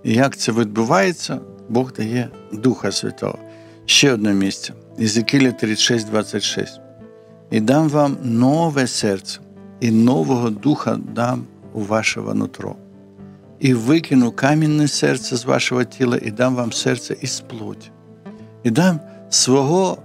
І 0.03 0.13
як 0.13 0.37
це 0.37 0.51
відбувається, 0.51 1.39
Бог 1.69 1.93
дає 1.93 2.29
Духа 2.53 2.91
Святого. 2.91 3.37
Ще 3.85 4.13
одне 4.13 4.33
місце. 4.33 4.73
Ізекіля 4.97 5.51
36, 5.51 6.09
26. 6.09 6.79
І 7.51 7.59
дам 7.59 7.89
вам 7.89 8.17
нове 8.23 8.87
серце, 8.87 9.39
і 9.79 9.91
нового 9.91 10.49
духа 10.49 10.99
дам 11.15 11.45
у 11.73 11.81
вашого 11.81 12.33
нутро. 12.33 12.75
І 13.59 13.73
викину 13.73 14.31
камінне 14.31 14.87
серце 14.87 15.35
з 15.35 15.45
вашого 15.45 15.83
тіла, 15.83 16.19
і 16.21 16.31
дам 16.31 16.55
вам 16.55 16.73
серце 16.73 17.15
із 17.21 17.39
плоті. 17.39 17.91
І 18.63 18.71
дам 18.71 18.99
свого 19.29 19.97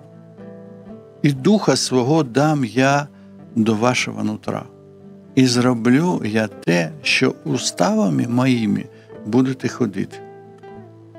і 1.24 1.32
духа 1.32 1.76
свого 1.76 2.22
дам 2.22 2.64
я 2.64 3.08
до 3.56 3.74
вашого 3.74 4.24
нутра. 4.24 4.64
І 5.34 5.46
зроблю 5.46 6.22
я 6.24 6.46
те, 6.46 6.90
що 7.02 7.34
уставами 7.44 8.28
моїми 8.28 8.84
будете 9.26 9.68
ходити, 9.68 10.16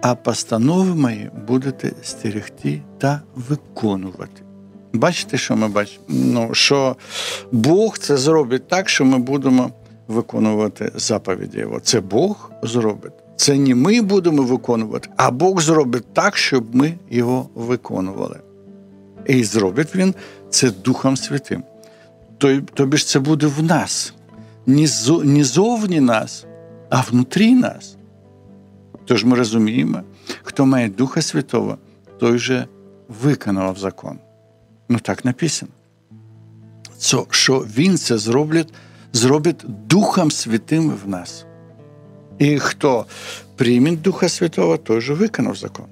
а 0.01 0.15
постанови 0.15 0.95
мої 0.95 1.31
будете 1.47 1.91
стерегти 2.01 2.81
та 2.97 3.21
виконувати. 3.35 4.41
Бачите, 4.93 5.37
що 5.37 5.55
ми 5.55 5.67
бачимо? 5.67 6.05
Ну, 6.07 6.49
Що 6.53 6.95
Бог 7.51 7.97
це 7.97 8.17
зробить 8.17 8.67
так, 8.67 8.89
що 8.89 9.05
ми 9.05 9.17
будемо 9.17 9.71
виконувати 10.07 10.91
заповіді 10.95 11.57
Його. 11.57 11.79
Це 11.79 12.01
Бог 12.01 12.51
зробить. 12.63 13.13
Це 13.35 13.57
не 13.57 13.75
ми 13.75 14.01
будемо 14.01 14.43
виконувати, 14.43 15.09
а 15.17 15.31
Бог 15.31 15.61
зробить 15.61 16.13
так, 16.13 16.37
щоб 16.37 16.75
ми 16.75 16.93
його 17.09 17.49
виконували. 17.55 18.39
І 19.25 19.43
зробить 19.43 19.95
він 19.95 20.15
це 20.49 20.71
Духом 20.71 21.17
Святим. 21.17 21.63
Тобі 22.73 22.97
ж 22.97 23.07
це 23.07 23.19
буде 23.19 23.47
в 23.47 23.63
нас, 23.63 24.13
не 25.23 25.43
зовні 25.43 25.99
нас, 25.99 26.45
а 26.89 27.01
внутрі 27.01 27.55
нас. 27.55 27.95
Тож 29.05 29.23
ми 29.23 29.35
розуміємо, 29.35 30.01
хто 30.43 30.65
має 30.65 30.89
Духа 30.89 31.21
Святого, 31.21 31.77
той 32.19 32.37
же 32.37 32.67
виконав 33.07 33.77
закон. 33.77 34.19
Ну 34.89 34.99
так 34.99 35.25
написано. 35.25 35.71
що 37.29 37.59
Він 37.59 37.97
це 37.97 38.17
зробить, 38.17 38.73
зробить 39.13 39.65
Духом 39.87 40.31
Святим 40.31 40.89
в 41.05 41.07
нас. 41.07 41.45
І 42.39 42.59
хто 42.59 43.05
прийме 43.55 43.95
Духа 43.95 44.29
Святого, 44.29 44.77
той 44.77 45.01
же 45.01 45.13
виконав 45.13 45.55
закон. 45.55 45.85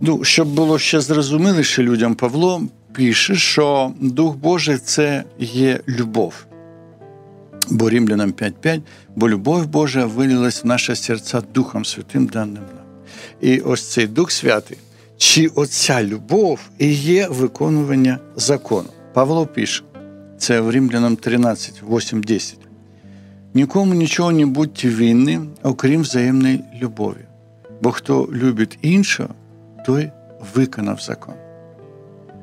Ну, 0.00 0.24
Щоб 0.24 0.48
було 0.48 0.78
ще 0.78 1.00
зрозуміліше 1.00 1.82
людям, 1.82 2.14
Павло 2.14 2.62
пише, 2.92 3.34
що 3.34 3.92
Дух 4.00 4.36
Божий 4.36 4.78
це 4.78 5.24
є 5.38 5.80
любов. 5.88 6.34
Бо 7.70 7.90
Римлянам 7.90 8.32
5.5, 8.32 8.80
бо 9.16 9.28
любов 9.28 9.66
Божа 9.66 10.06
вилилась 10.06 10.64
в 10.64 10.66
наше 10.66 10.96
серця 10.96 11.42
Духом 11.54 11.84
Святим 11.84 12.26
даним 12.26 12.54
нам. 12.54 12.84
І 13.40 13.60
ось 13.60 13.82
цей 13.82 14.06
Дух 14.06 14.30
Святий, 14.30 14.78
чи 15.16 15.46
оця 15.46 16.02
любов 16.02 16.60
і 16.78 16.92
є 16.92 17.28
виконування 17.28 18.18
закону. 18.36 18.88
Павло 19.14 19.46
пише, 19.46 19.82
це 20.38 20.60
в 20.60 20.70
Римлянам 20.70 21.16
13, 21.16 21.82
8, 21.90 22.22
10. 22.22 22.58
Нікому 23.54 23.94
нічого 23.94 24.32
не 24.32 24.46
будьте 24.46 24.90
винні, 24.90 25.40
окрім 25.62 26.02
взаємної 26.02 26.60
любові. 26.82 27.24
Бо 27.82 27.92
хто 27.92 28.28
любить 28.32 28.78
іншого, 28.82 29.28
той 29.88 30.10
виконав 30.54 31.00
закон. 31.00 31.34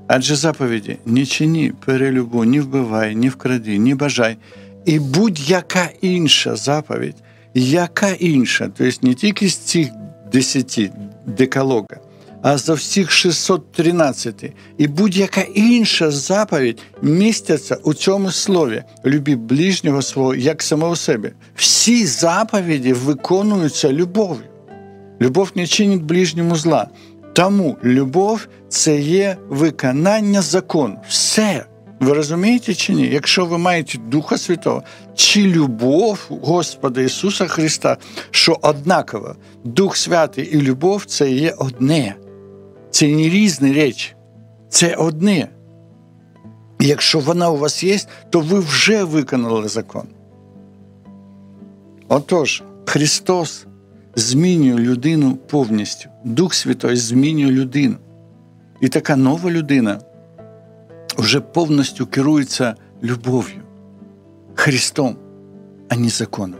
Адже 0.07 0.35
заповіді 0.35 0.97
не 1.05 1.25
чини 1.25 1.73
перелюбу, 1.85 2.43
ні 2.43 2.59
вбивай, 2.59 3.15
ні 3.15 3.29
вкради, 3.29 3.77
ні 3.77 3.95
бажай. 3.95 4.37
І 4.85 4.99
будь-яка 4.99 5.89
інша 6.01 6.55
заповідь, 6.55 7.15
яка 7.53 8.09
інша, 8.09 8.69
тобто 8.77 9.07
не 9.07 9.13
тільки 9.13 9.49
з 9.49 9.57
цих 9.57 9.87
десяти 10.31 10.91
декалога, 11.25 11.97
а 12.41 12.57
за 12.57 12.73
всіх 12.73 13.11
613. 13.11 14.53
І 14.77 14.87
будь-яка 14.87 15.41
інша 15.41 16.11
заповідь 16.11 16.81
містяться 17.01 17.75
у 17.75 17.93
цьому 17.93 18.31
слові 18.31 18.83
любі 19.05 19.35
ближнього 19.35 20.01
свого 20.01 20.35
як 20.35 20.63
самого 20.63 20.95
себе. 20.95 21.31
Всі 21.55 22.05
заповіді 22.05 22.93
виконуються 22.93 23.93
любов'ю. 23.93 24.43
Любов 25.21 25.51
не 25.55 25.67
чинить 25.67 26.03
ближньому 26.03 26.55
зла. 26.55 26.87
Тому 27.35 27.77
любов 27.83 28.47
це 28.69 28.99
є 28.99 29.37
виконання 29.49 30.41
закону. 30.41 30.97
Все. 31.07 31.65
Ви 31.99 32.13
розумієте 32.13 32.73
чи 32.73 32.93
ні? 32.93 33.07
Якщо 33.07 33.45
ви 33.45 33.57
маєте 33.57 33.97
Духа 33.97 34.37
Святого, 34.37 34.83
чи 35.15 35.41
любов 35.41 36.25
Господа 36.29 37.01
Ісуса 37.01 37.47
Христа, 37.47 37.97
що 38.31 38.57
однаково 38.61 39.35
Дух 39.63 39.97
Святий 39.97 40.45
і 40.45 40.61
любов 40.61 41.05
це 41.05 41.31
є 41.31 41.55
одне. 41.57 42.15
Це 42.91 43.07
не 43.07 43.29
різні 43.29 43.73
речі, 43.73 44.15
це 44.69 44.95
одне. 44.95 45.47
Якщо 46.79 47.19
вона 47.19 47.49
у 47.49 47.57
вас 47.57 47.83
є, 47.83 47.99
то 48.29 48.39
ви 48.39 48.59
вже 48.59 49.03
виконали 49.03 49.67
закон. 49.67 50.07
Отож, 52.07 52.63
Христос 52.85 53.64
змінює 54.15 54.79
людину 54.79 55.35
повністю. 55.35 56.09
Дух 56.23 56.53
Святой 56.53 56.95
змінює 56.95 57.51
людину. 57.51 57.95
І 58.81 58.89
така 58.89 59.15
нова 59.15 59.51
людина 59.51 59.99
вже 61.17 61.39
повністю 61.39 62.07
керується 62.07 62.75
любов'ю, 63.03 63.61
Христом, 64.55 65.15
а 65.89 65.95
не 65.95 66.09
законом. 66.09 66.59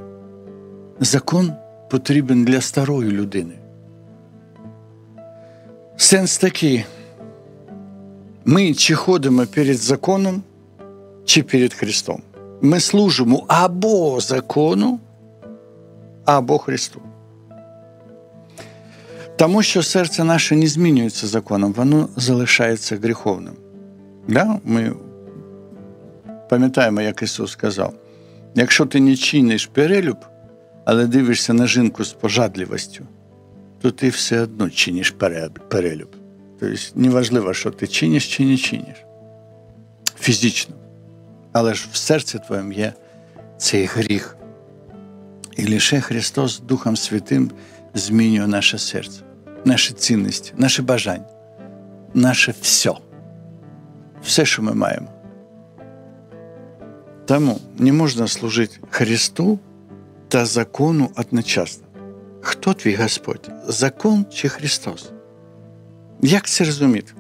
Закон 1.00 1.54
потрібен 1.89 2.46
для 2.46 2.62
старої 2.62 3.12
людини. 3.12 3.54
Сенс 5.98 6.38
такий. 6.38 6.86
Ми 8.46 8.74
чи 8.74 8.96
ходимо 8.96 9.46
перед 9.46 9.78
законом, 9.78 10.44
чи 11.26 11.44
перед 11.44 11.74
Христом. 11.74 12.22
Ми 12.62 12.80
служимо 12.80 13.46
або 13.48 14.20
закону, 14.20 15.00
або 16.26 16.58
Христу. 16.58 17.02
Тому 19.36 19.63
що 19.63 19.84
серце 19.84 20.24
наше 20.24 20.56
не 20.56 20.67
змінюється 20.67 21.28
законом, 21.28 21.74
воно 21.74 22.10
залишається 22.15 22.98
гріховним. 22.98 23.54
Да? 24.28 24.60
Ми 24.63 24.93
пам'ятаємо, 26.50 27.02
як 27.02 27.21
Ісус 27.21 27.52
сказав: 27.52 27.93
якщо 28.56 28.86
ти 28.86 29.00
не 29.00 29.15
чиниш 29.15 29.65
перелюб, 29.65 30.17
але 30.86 31.08
дивишся 31.08 31.54
на 31.54 31.67
жінку 31.67 32.04
з 32.04 32.13
пожадливістю, 32.13 33.06
то 33.82 33.91
ти 33.91 34.10
все 34.10 34.41
одно 34.41 34.69
чиниш 34.69 35.15
перелюб. 35.69 36.15
Тобто 36.60 36.78
неважливо, 36.95 37.54
що 37.54 37.71
ти 37.71 37.88
чиниш 37.88 38.36
чи 38.36 38.45
не 38.45 38.58
чиниш. 38.58 38.98
Фізично. 40.19 40.76
Але 41.52 41.74
ж 41.74 41.88
в 41.91 41.95
серці 41.95 42.39
твоєму 42.48 42.71
є 42.71 42.93
цей 43.58 43.86
гріх. 43.86 44.38
І 45.58 45.67
лише 45.67 46.02
Христос 46.02 46.60
Духом 46.60 46.95
Святим 46.95 47.52
змінює 47.93 48.48
наше 48.48 48.78
серце, 48.78 49.21
наші 49.65 49.93
цінності, 49.93 50.54
наші 50.58 50.82
бажання, 50.82 51.25
наше 52.13 52.54
все. 52.62 52.91
Все, 54.23 54.45
що 54.45 54.62
ми 54.63 54.73
маємо. 54.73 55.08
Тому 57.25 57.60
не 57.78 57.93
можна 57.93 58.28
служити 58.28 58.78
Христу 58.89 59.60
та 60.28 60.45
закону 60.45 61.10
одночасно. 61.15 61.88
Хто 62.41 62.73
твій 62.73 62.95
Господь? 62.95 63.51
Закон 63.67 64.25
чи 64.34 64.49
Христос? 64.49 65.12
Як 66.21 66.45
це 66.45 66.63
розуміти? 66.63 67.13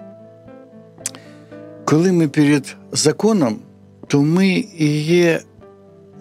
Коли 1.85 2.11
ми 2.11 2.27
перед 2.27 2.75
законом, 2.91 3.59
то 4.07 4.21
ми 4.21 4.47
і 4.77 5.03
є 5.03 5.41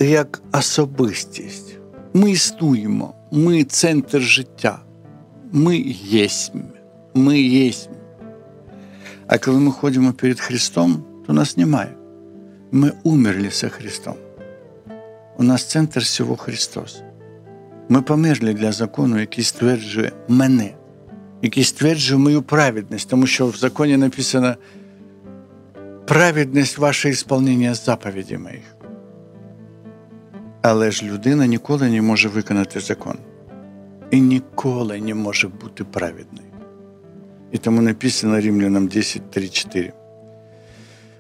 як 0.01 0.43
особистість. 0.53 1.79
Ми 2.15 2.31
існуємо, 2.31 3.15
ми 3.33 3.65
центр 3.65 4.21
життя, 4.21 4.79
ми 5.55 5.77
єсмь, 6.05 6.61
ми 7.15 7.41
єсмь. 7.41 7.91
А 9.27 9.39
коли 9.39 9.61
ми 9.61 9.71
ходимо 9.71 10.13
перед 10.13 10.41
Христом, 10.41 11.05
то 11.27 11.33
нас 11.33 11.57
немає. 11.57 11.95
Ми 12.73 12.93
умерли 13.03 13.51
со 13.51 13.69
Христом. 13.69 14.15
У 15.39 15.43
нас 15.43 15.65
центр 15.65 16.01
всього 16.01 16.37
Христос. 16.37 17.03
Ми 17.89 18.03
померли 18.03 18.55
для 18.55 18.73
закону, 18.73 19.21
який 19.21 19.45
стверджує 19.45 20.13
мене, 20.29 20.75
який 21.43 21.65
стверджує 21.65 22.19
мою 22.19 22.43
праведність, 22.43 23.09
тому 23.09 23.27
що 23.27 23.47
в 23.47 23.57
законі 23.57 23.97
написано 23.97 24.55
праведність 26.07 26.79
ваше 26.79 27.09
ісполнення 27.09 27.75
заповіді 27.75 28.39
моїх. 28.39 28.77
Але 30.63 30.91
ж 30.91 31.07
людина 31.07 31.47
ніколи 31.47 31.89
не 31.89 32.03
може 32.03 32.29
виконати 32.29 32.81
закон 32.81 33.19
і 34.15 34.21
ніколи 34.21 35.01
не 35.01 35.15
може 35.15 35.49
бути 35.49 35.85
праведною. 35.85 36.49
І 37.53 37.59
тому 37.59 37.83
написано 37.83 38.41
Римлянам 38.41 38.89
10, 38.89 39.31
3, 39.31 39.49
4. 39.49 39.93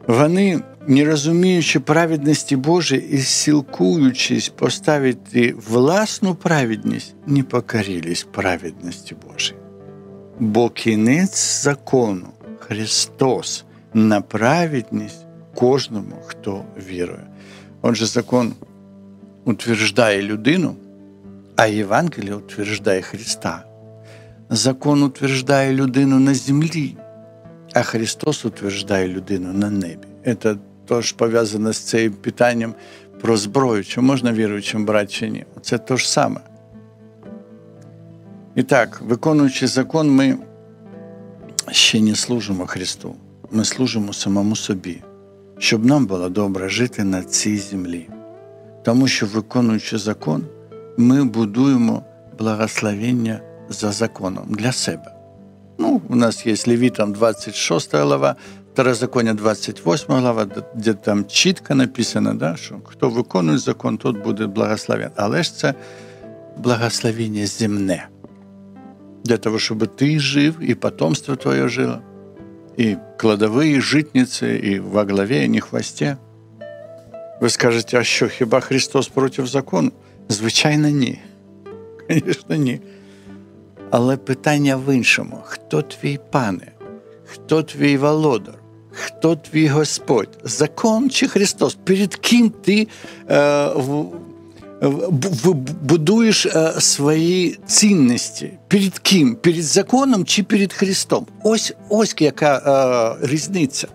Вони, 0.06 0.60
не 0.86 1.04
розуміючи 1.04 1.80
праведності 1.80 2.56
Божої 2.56 3.10
і 3.10 3.18
сілкуючись 3.18 4.48
поставити 4.48 5.54
власну 5.68 6.34
праведність, 6.34 7.14
не 7.26 7.42
покорились 7.42 8.26
праведності 8.32 9.16
Божої. 9.28 9.60
Бо 10.38 10.70
кінець 10.70 11.62
закону 11.62 12.26
Христос 12.58 13.64
на 13.94 14.20
праведність 14.20 15.26
кожному, 15.54 16.16
хто 16.26 16.64
вірує. 16.88 17.26
Отже, 17.82 18.06
закон 18.06 18.52
утверждає 19.44 20.22
людину, 20.22 20.76
а 21.56 21.66
Євангеліє 21.66 22.34
утверждає 22.34 23.02
Христа. 23.02 23.64
Закон 24.50 25.02
утверждає 25.02 25.72
людину 25.72 26.18
на 26.18 26.34
землі, 26.34 26.96
а 27.72 27.82
Христос 27.82 28.44
утверждає 28.44 29.08
людину 29.08 29.52
на 29.52 29.70
небі. 29.70 30.06
Це 30.42 30.56
теж 30.88 31.12
пов'язано 31.12 31.72
з 31.72 31.78
цим 31.78 32.12
питанням 32.12 32.74
про 33.20 33.36
зброю, 33.36 33.84
чи 33.84 34.00
можна 34.00 34.32
віруючим 34.32 34.84
брати 34.84 35.12
чи 35.12 35.28
ні. 35.28 35.44
Це 35.62 35.78
те 35.78 35.96
ж 35.96 36.10
саме. 36.10 36.40
І 38.54 38.62
так, 38.62 39.00
виконуючи 39.00 39.66
закон, 39.66 40.10
ми 40.10 40.38
ще 41.70 42.00
не 42.00 42.16
служимо 42.16 42.66
Христу, 42.66 43.14
ми 43.50 43.64
служимо 43.64 44.12
самому 44.12 44.56
собі, 44.56 45.02
щоб 45.58 45.84
нам 45.84 46.06
було 46.06 46.28
добре 46.28 46.68
жити 46.68 47.04
на 47.04 47.22
цій 47.22 47.58
землі. 47.58 48.08
Тому 48.84 49.08
що, 49.08 49.26
виконуючи 49.26 49.98
закон, 49.98 50.44
ми 50.96 51.24
будуємо 51.24 52.02
благословення 52.38 53.40
за 53.68 53.92
законом 53.92 54.46
для 54.48 54.72
себе. 54.72 55.14
Ну, 55.78 56.00
У 56.08 56.16
нас 56.16 56.46
є 56.46 56.54
Левітам 56.66 57.12
26 57.12 57.94
глава, 57.94 58.36
Второзаконня 58.72 59.34
28 59.34 60.14
глава, 60.14 60.46
де 60.74 60.94
там 60.94 61.24
чітко 61.24 61.74
написано, 61.74 62.34
да, 62.34 62.56
що 62.56 62.74
хто 62.84 63.08
виконує 63.08 63.58
закон, 63.58 63.96
тот 63.96 64.24
буде 64.24 64.46
благословен. 64.46 65.10
Але 65.16 65.42
ж 65.42 65.56
це 65.56 65.74
благословення 66.56 67.46
земне. 67.46 68.08
Для 69.24 69.36
того, 69.36 69.58
щоб 69.58 69.96
ти 69.96 70.20
жив 70.20 70.56
і 70.60 70.74
потомство 70.74 71.36
твоє 71.36 71.68
жило. 71.68 72.00
и 72.76 72.98
кладовые, 73.18 73.76
и 73.76 73.80
житницы, 73.80 74.58
и 74.58 74.78
во 74.78 75.04
главе, 75.04 75.44
и 75.44 75.48
не 75.48 75.60
хвосте. 75.60 76.16
Ви 77.40 77.50
скажете, 77.50 77.98
а 77.98 78.04
що, 78.04 78.28
хіба 78.28 78.60
Христос 78.60 79.08
проти 79.08 79.46
закону? 79.46 79.92
Звичайно, 80.28 80.88
ні. 80.88 81.20
Звісно, 82.10 82.56
ні. 82.56 82.80
Але 83.90 84.16
питання 84.16 84.76
в 84.76 84.94
іншому: 84.94 85.38
хто 85.44 85.82
твій 85.82 86.18
пане? 86.30 86.72
Хто 87.24 87.62
твій 87.62 87.96
володар? 87.96 88.54
Хто 88.90 89.36
твій 89.36 89.68
Господь? 89.68 90.38
Закон 90.44 91.10
чи 91.10 91.28
Христос? 91.28 91.76
Перед 91.84 92.14
ким 92.14 92.50
ти 92.50 92.88
е, 93.30 93.66
в, 93.74 94.06
в, 94.82 95.54
будуєш 95.82 96.46
е, 96.46 96.72
свої 96.78 97.58
цінності? 97.66 98.58
Перед 98.68 98.98
ким? 98.98 99.34
Перед 99.34 99.62
законом 99.62 100.24
чи 100.24 100.42
перед 100.42 100.72
Христом? 100.72 101.26
Ось 101.42 101.74
ось 101.88 102.14
яка 102.20 102.56
е, 103.22 103.26
різниця. 103.26 103.88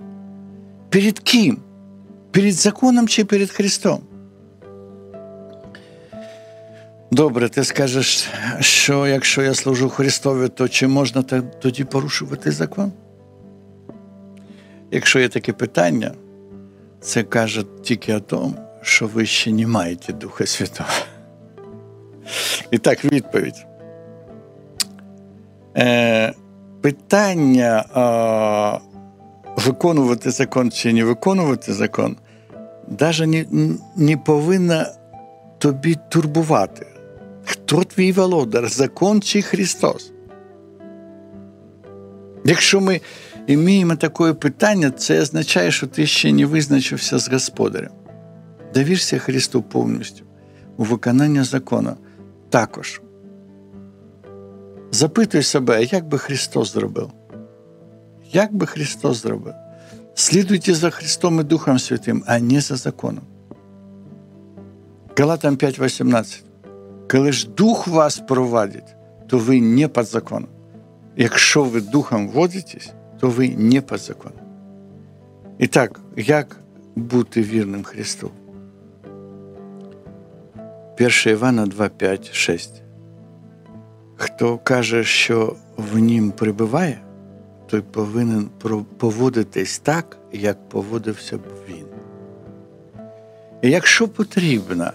Перед 0.89 1.19
ким? 1.19 1.57
Перед 2.31 2.53
законом 2.53 3.07
чи 3.07 3.25
перед 3.25 3.49
Христом? 3.49 3.99
Добре, 7.11 7.49
ти 7.49 7.63
скажеш, 7.63 8.29
що 8.59 9.07
якщо 9.07 9.41
я 9.41 9.53
служу 9.53 9.89
Христові, 9.89 10.47
то 10.47 10.67
чи 10.67 10.87
можна 10.87 11.23
тоді 11.61 11.83
порушувати 11.83 12.51
закон? 12.51 12.91
Якщо 14.91 15.19
є 15.19 15.29
таке 15.29 15.53
питання, 15.53 16.11
це 17.01 17.23
каже 17.23 17.63
тільки 17.83 18.15
о 18.15 18.19
тому, 18.19 18.53
що 18.81 19.07
ви 19.07 19.25
ще 19.25 19.51
не 19.51 19.67
маєте 19.67 20.13
Духа 20.13 20.45
Святого. 20.45 20.89
І 22.71 22.77
так, 22.77 23.05
відповідь. 23.05 23.65
Е, 25.77 26.33
Питання 26.81 27.85
е, 27.95 28.79
виконувати 29.65 30.31
закон 30.31 30.71
чи 30.71 30.93
не 30.93 31.03
виконувати 31.03 31.73
закон, 31.73 32.17
навіть 32.99 33.51
не, 33.51 33.75
не 33.95 34.17
повинна 34.17 34.91
тобі 35.57 35.97
турбувати. 36.09 36.85
Хто 37.51 37.83
твій 37.83 38.12
володар, 38.12 38.69
закон 38.69 39.21
чи 39.21 39.41
Христос? 39.41 40.12
Якщо 42.45 42.81
ми 42.81 43.01
маємо 43.49 43.95
таке 43.95 44.33
питання, 44.33 44.91
це 44.91 45.21
означає, 45.21 45.71
що 45.71 45.88
ти 45.88 46.05
ще 46.05 46.31
не 46.31 46.45
визначився 46.45 47.19
з 47.19 47.29
Господарем. 47.29 47.91
Довірся 48.73 49.19
Христу 49.19 49.62
повністю 49.62 50.23
у 50.77 50.83
виконання 50.83 51.43
закону 51.43 51.95
також. 52.49 53.01
Запитуй 54.91 55.43
себе, 55.43 55.83
як 55.83 56.07
би 56.07 56.17
Христос 56.17 56.73
зробив? 56.73 57.12
Як 58.31 58.53
би 58.53 58.65
Христос 58.65 59.21
зробив? 59.21 59.53
Слідуйте 60.15 60.73
за 60.73 60.89
Христом 60.89 61.39
і 61.39 61.43
Духом 61.43 61.79
Святим, 61.79 62.23
а 62.27 62.39
не 62.39 62.62
за 62.62 62.75
законом. 62.75 63.23
Галатам 65.17 65.55
5,18. 65.55 66.48
Коли 67.11 67.31
ж 67.31 67.49
Дух 67.49 67.87
вас 67.87 68.19
провадить, 68.19 68.95
то 69.27 69.37
ви 69.37 69.61
не 69.61 69.87
під 69.87 70.05
законом. 70.05 70.49
Якщо 71.15 71.63
ви 71.63 71.81
духом 71.81 72.29
водитесь, 72.29 72.93
то 73.19 73.29
ви 73.29 73.49
не 73.49 73.81
під 73.81 73.99
законом. 73.99 74.39
І 75.57 75.67
так, 75.67 75.99
як 76.17 76.59
бути 76.95 77.41
вірним 77.41 77.83
Христу? 77.83 78.31
1 80.99 81.11
Івана 81.25 81.65
2, 81.65 81.89
5, 81.89 82.33
6. 82.33 82.81
Хто 84.15 84.57
каже, 84.57 85.03
що 85.03 85.55
в 85.77 85.97
нім 85.97 86.31
прибуває, 86.31 87.01
той 87.67 87.81
повинен 87.81 88.49
поводитись 88.97 89.79
так, 89.79 90.17
як 90.31 90.69
поводився 90.69 91.37
б 91.37 91.41
він. 91.69 91.85
І 93.61 93.69
якщо 93.69 94.07
потрібно 94.07 94.91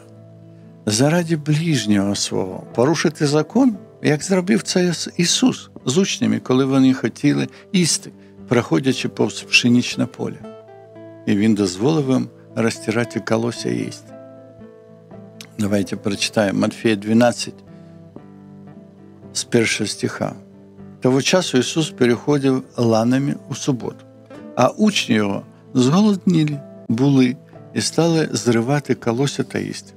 заради 0.87 1.37
ближнього 1.37 2.15
свого 2.15 2.63
порушити 2.75 3.27
закон, 3.27 3.77
як 4.03 4.23
зробив 4.23 4.63
це 4.63 4.93
Ісус 5.17 5.71
з 5.85 5.99
учнями, 5.99 6.39
коли 6.39 6.65
вони 6.65 6.95
хотіли 6.95 7.49
їсти, 7.73 8.11
проходячи 8.49 9.09
повз 9.09 9.43
пшенічне 9.43 10.07
поле. 10.07 10.37
І 11.27 11.37
Він 11.37 11.55
дозволив 11.55 12.11
їм 12.11 12.29
розтирати 12.57 13.21
колося 13.21 13.69
і 13.69 13.77
їсти. 13.77 14.13
Давайте 15.59 15.97
прочитаємо 15.97 16.61
Матфея 16.61 16.97
12 16.97 17.55
з 19.33 19.45
першого 19.45 19.89
стиха. 19.89 20.35
Того 21.01 21.23
часу 21.23 21.59
Ісус 21.59 21.91
переходив 21.91 22.65
ланами 22.77 23.35
у 23.51 23.55
суботу, 23.55 24.05
а 24.57 24.69
учні 24.69 25.15
його 25.15 25.43
зголодніли 25.75 26.61
були 26.89 27.37
і 27.75 27.81
стали 27.81 28.29
зривати 28.33 28.95
колося 28.95 29.43
та 29.43 29.59
їсти. 29.59 29.93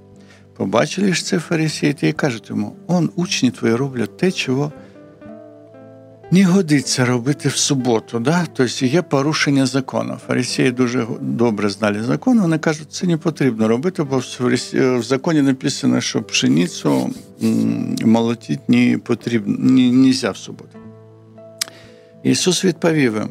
Побачили 0.58 1.14
ж 1.14 1.26
це 1.26 1.40
фарисеї 1.40 1.96
і 2.02 2.12
кажуть 2.12 2.50
йому: 2.50 2.76
он 2.88 3.10
учні 3.16 3.52
твої 3.52 3.76
роблять 3.76 4.18
те, 4.18 4.32
чого 4.32 4.72
не 6.32 6.44
годиться 6.44 7.06
робити 7.06 7.50
в 7.50 7.56
суботу. 7.56 8.20
Да? 8.20 8.46
Тобто 8.54 8.86
є 8.86 9.02
порушення 9.02 9.66
закону. 9.66 10.18
Фарисеї 10.28 10.72
дуже 10.72 11.08
добре 11.22 11.70
знали 11.70 12.04
закон, 12.04 12.40
вони 12.40 12.58
кажуть, 12.58 12.92
це 12.92 13.08
не 13.08 13.18
потрібно 13.18 13.68
робити, 13.68 14.04
бо 14.04 14.22
в 14.74 15.04
законі 15.04 15.42
написано, 15.42 16.02
що 16.02 16.24
пшеницю 16.24 17.10
молотити 18.06 18.62
не 18.68 18.98
потрібно, 18.98 19.56
не, 19.60 19.92
не 19.92 20.08
можна 20.08 20.32
в 20.32 20.38
суботу. 20.38 20.78
Ісус 22.24 22.66
відповів 22.66 23.14
їм, 23.14 23.30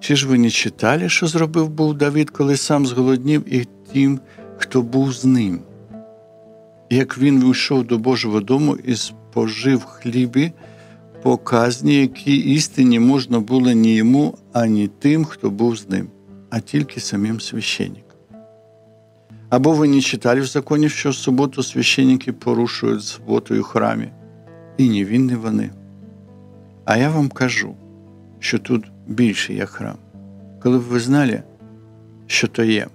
чи 0.00 0.16
ж 0.16 0.28
ви 0.28 0.38
не 0.38 0.50
читали, 0.50 1.08
що 1.08 1.26
зробив 1.26 1.68
був 1.68 1.94
Давид, 1.94 2.30
коли 2.30 2.56
сам 2.56 2.86
зголоднів 2.86 3.54
і 3.54 3.66
тим, 3.92 4.20
хто 4.58 4.82
був 4.82 5.12
з 5.12 5.24
ним? 5.24 5.60
Як 6.92 7.18
він 7.18 7.44
вийшов 7.44 7.84
до 7.84 7.98
Божого 7.98 8.40
дому 8.40 8.76
і 8.84 8.96
спожив 8.96 9.84
хлібі, 9.84 10.52
показні, 11.22 11.94
які 11.94 12.36
істині 12.36 12.98
можна 13.00 13.40
було 13.40 13.72
ні 13.72 13.94
йому, 13.94 14.38
ані 14.52 14.88
тим, 14.98 15.24
хто 15.24 15.50
був 15.50 15.76
з 15.76 15.88
ним, 15.88 16.08
а 16.50 16.60
тільки 16.60 17.00
самим 17.00 17.40
священником. 17.40 18.18
Або 19.48 19.72
ви 19.72 19.88
не 19.88 20.00
читали 20.00 20.40
в 20.40 20.44
законі, 20.44 20.88
що 20.88 21.10
в 21.10 21.14
суботу 21.14 21.62
священники 21.62 22.32
порушують 22.32 23.04
суботу 23.04 23.60
в 23.60 23.62
храмі, 23.62 24.08
і 24.78 24.90
не 24.90 25.04
винні 25.04 25.34
вони. 25.34 25.70
А 26.84 26.96
я 26.96 27.10
вам 27.10 27.28
кажу, 27.28 27.74
що 28.38 28.58
тут 28.58 28.84
більше 29.06 29.54
є 29.54 29.66
храм. 29.66 29.96
Коли 30.62 30.78
б 30.78 30.82
ви 30.82 31.00
знали, 31.00 31.42
що 32.26 32.48
то 32.48 32.64
є, 32.64 32.86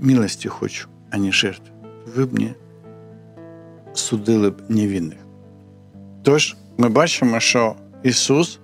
милості 0.00 0.48
хочу, 0.48 0.88
а 1.10 1.18
не 1.18 1.32
жертв, 1.32 1.70
ви 2.16 2.26
б 2.26 2.38
не 2.38 2.54
судили 4.11 4.49
б 4.49 4.61
невинних. 4.69 5.17
Тож, 6.23 6.55
ми 6.77 6.89
бачимо, 6.89 7.39
що 7.39 7.75
Ісус 8.03 8.59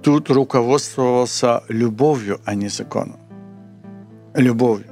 тут 0.00 0.30
руководствувався 0.30 1.60
любов'ю, 1.70 2.38
а 2.44 2.54
не 2.54 2.68
законом. 2.68 3.16
Любов'ю. 4.36 4.84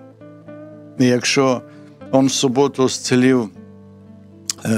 І 0.99 1.07
якщо 1.07 1.63
він 2.15 2.27
в 2.27 2.33
суботу 2.33 2.89
зцілив, 2.89 3.49
е, 4.65 4.71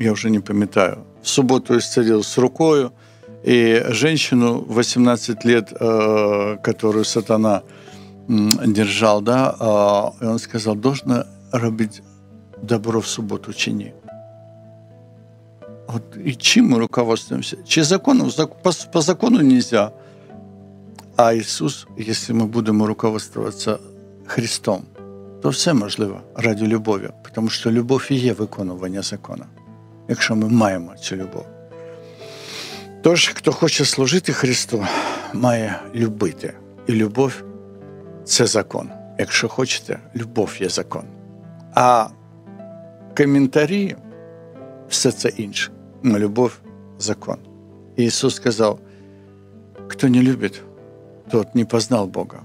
я 0.00 0.12
вже 0.12 0.30
не 0.30 0.40
пам'ятаю, 0.40 0.96
в 1.22 1.28
суботу 1.28 1.74
исцелил 1.74 2.22
з 2.22 2.38
рукою, 2.38 2.90
і 3.44 3.80
женщину 3.88 4.66
18 4.78 5.46
лет, 5.46 5.72
э, 5.72 6.62
которую 6.62 7.04
сатана 7.04 7.62
держал, 8.66 9.22
да, 9.22 9.54
э, 9.60 10.30
он 10.30 10.38
сказал, 10.38 10.76
должна 10.76 11.24
робити 11.52 12.02
добро 12.65 12.99
в 12.99 13.05
суботу 13.05 13.53
чи 13.53 13.71
ні. 13.71 13.93
От 15.87 16.03
і 16.25 16.35
чим 16.35 16.69
ми 16.69 16.79
руководствуємося? 16.79 17.57
Чи 17.67 17.83
законом? 17.83 18.31
По, 18.61 18.71
по 18.91 19.01
закону 19.01 19.41
нельзя. 19.41 19.91
А 21.15 21.31
Ісус, 21.31 21.87
якщо 21.97 22.35
ми 22.35 22.45
будемо 22.45 22.87
руководствуватися 22.87 23.77
Христом, 24.25 24.83
то 25.41 25.49
все 25.49 25.73
можливо 25.73 26.21
ради 26.35 26.67
любові, 26.67 27.09
тому 27.33 27.49
що 27.49 27.71
любов 27.71 28.07
і 28.09 28.15
є 28.15 28.33
виконування 28.33 29.01
закону, 29.01 29.45
якщо 30.07 30.35
ми 30.35 30.49
маємо 30.49 30.95
цю 31.01 31.15
любов. 31.15 31.45
Тож, 33.01 33.27
хто 33.27 33.51
хоче 33.51 33.85
служити 33.85 34.33
Христу, 34.33 34.85
має 35.33 35.79
любити. 35.95 36.53
І 36.87 36.91
любов 36.93 37.43
це 38.25 38.45
закон. 38.45 38.89
Якщо 39.19 39.47
хочете, 39.47 39.99
любов 40.15 40.51
є 40.59 40.69
закон. 40.69 41.03
А 41.73 42.07
коментарі 43.16 43.96
все 44.88 45.12
це 45.12 45.28
інше. 45.28 45.70
Любов 46.04 46.60
закон. 46.98 47.36
І 47.96 48.04
Ісус 48.04 48.34
сказав: 48.34 48.78
хто 49.88 50.08
не 50.08 50.22
любить, 50.22 50.62
тот 51.30 51.54
не 51.54 51.64
познал 51.64 52.06
Бога, 52.06 52.42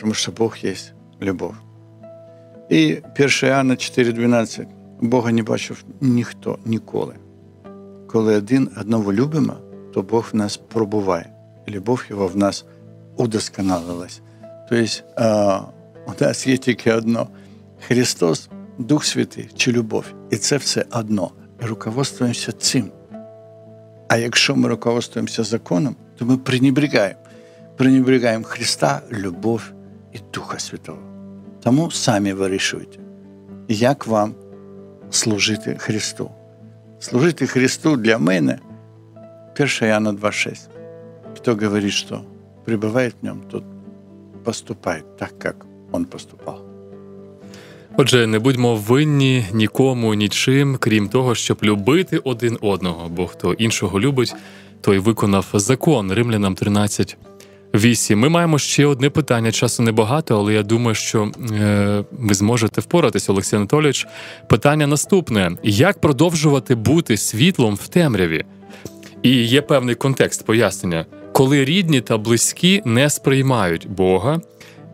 тому 0.00 0.14
що 0.14 0.32
Бог 0.32 0.56
є 0.62 0.74
любов. 1.22 1.54
І 2.70 2.96
1 3.18 3.30
Іоанна 3.42 3.74
4,12 3.74 4.66
Бога 5.00 5.32
не 5.32 5.42
бачив 5.42 5.84
ніхто 6.00 6.58
ніколи. 6.64 7.14
Коли 8.06 8.36
один 8.36 8.70
одного 8.80 9.12
любимо, 9.12 9.56
то 9.94 10.02
Бог 10.02 10.28
в 10.32 10.36
нас 10.36 10.56
пробуває. 10.56 11.30
любов 11.68 12.04
Його 12.10 12.26
в 12.26 12.36
нас 12.36 12.64
удосконалилась. 13.16 14.20
Тобто 14.68 15.72
у 16.06 16.24
нас 16.24 16.46
є 16.46 16.56
тільки 16.56 16.92
одно: 16.92 17.28
Христос, 17.80 18.48
Дух 18.78 19.04
Святий 19.04 19.48
чи 19.56 19.72
любов. 19.72 20.04
І 20.30 20.36
це 20.36 20.56
все 20.56 20.84
одно. 20.90 21.30
І 21.62 21.66
руководствуємося 21.66 22.52
цим. 22.52 22.90
А 24.08 24.16
якщо 24.16 24.56
ми 24.56 24.68
руководствуємося 24.68 25.44
законом, 25.44 25.96
то 26.18 26.24
ми 26.24 26.36
пренебрегаємо. 26.36 27.20
Пренебрегаємо 27.76 28.44
Христа, 28.44 29.02
любов 29.12 29.62
і 30.12 30.18
Духа 30.32 30.58
Святого. 30.58 30.98
Тому 31.62 31.90
самі 31.90 32.32
вирішуйте, 32.32 32.98
як 33.68 34.06
вам 34.06 34.34
служити 35.10 35.76
Христу. 35.78 36.30
Служити 36.98 37.46
Христу 37.46 37.96
для 37.96 38.18
мене 38.18 38.58
1 39.54 39.68
Яна 39.80 40.12
2,6. 40.12 40.68
Хто 41.34 41.54
говорить, 41.54 41.92
що 41.92 42.24
пребывает 42.66 43.14
в 43.20 43.24
нем, 43.24 43.42
тот 43.50 43.64
поступает 44.44 45.16
так, 45.16 45.38
как 45.38 45.66
он 45.92 46.04
поступал. 46.04 46.67
Отже, 47.97 48.27
не 48.27 48.39
будьмо 48.39 48.75
винні 48.75 49.45
нікому 49.53 50.13
нічим, 50.13 50.77
крім 50.79 51.09
того, 51.09 51.35
щоб 51.35 51.57
любити 51.63 52.17
один 52.17 52.57
одного, 52.61 53.09
бо 53.09 53.27
хто 53.27 53.53
іншого 53.53 53.99
любить, 53.99 54.33
той 54.81 54.99
виконав 54.99 55.45
закон 55.53 56.11
римлянам 56.11 56.55
13. 56.55 57.17
8. 57.73 58.19
Ми 58.19 58.29
маємо 58.29 58.59
ще 58.59 58.85
одне 58.85 59.09
питання. 59.09 59.51
Часу 59.51 59.83
небагато, 59.83 60.37
але 60.37 60.53
я 60.53 60.63
думаю, 60.63 60.95
що 60.95 61.31
е, 61.51 62.03
ви 62.11 62.33
зможете 62.33 62.81
впоратися, 62.81 63.31
Олексій 63.31 63.55
Анатолійович. 63.55 64.07
Питання 64.47 64.87
наступне: 64.87 65.51
як 65.63 66.01
продовжувати 66.01 66.75
бути 66.75 67.17
світлом 67.17 67.75
в 67.75 67.87
темряві? 67.87 68.45
І 69.23 69.29
є 69.29 69.61
певний 69.61 69.95
контекст 69.95 70.45
пояснення, 70.45 71.05
коли 71.31 71.65
рідні 71.65 72.01
та 72.01 72.17
близькі 72.17 72.81
не 72.85 73.09
сприймають 73.09 73.89
Бога, 73.89 74.41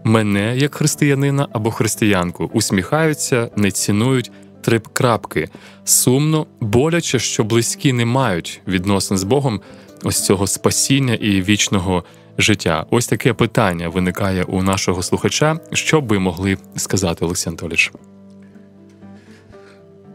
мене 0.06 0.58
як 0.58 0.76
християнина 0.76 1.48
або 1.52 1.72
християнку, 1.72 2.50
усміхаються, 2.54 3.50
не 3.56 3.72
цінують 3.72 4.32
три 4.62 4.82
крапки. 4.94 5.50
Сумно, 5.84 6.48
боляче, 6.60 7.20
що 7.20 7.44
близькі 7.44 7.94
не 7.94 8.06
мають 8.06 8.62
відносин 8.68 9.18
з 9.18 9.24
Богом, 9.24 9.62
ось 10.04 10.26
цього 10.26 10.48
спасіння 10.48 11.14
і 11.14 11.42
вічного 11.42 12.04
життя. 12.38 12.86
Ось 12.90 13.08
таке 13.08 13.34
питання 13.34 13.90
виникає 13.90 14.44
у 14.44 14.64
нашого 14.64 15.04
слухача. 15.04 15.60
Що 15.74 16.02
б 16.02 16.08
ви 16.08 16.20
могли 16.20 16.58
сказати, 16.76 17.26
Олексій 17.26 17.50
Анатолійович? 17.50 17.92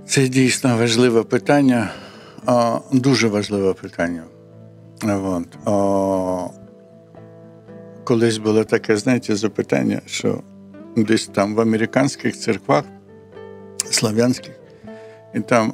Це 0.07 0.29
дійсно 0.29 0.77
важливе 0.77 1.23
питання, 1.23 1.91
дуже 2.93 3.29
важливе 3.29 3.73
питання. 3.75 4.23
От. 5.65 6.60
Колись 8.05 8.39
було 8.39 8.65
таке, 8.65 8.97
знаєте, 8.97 9.37
запитання, 9.37 10.01
що 10.07 10.43
десь 10.97 11.27
там 11.27 11.55
в 11.55 11.61
американських 11.61 12.39
церквах, 12.39 12.85
слав'янських, 13.91 14.55
і 15.35 15.41
там 15.41 15.73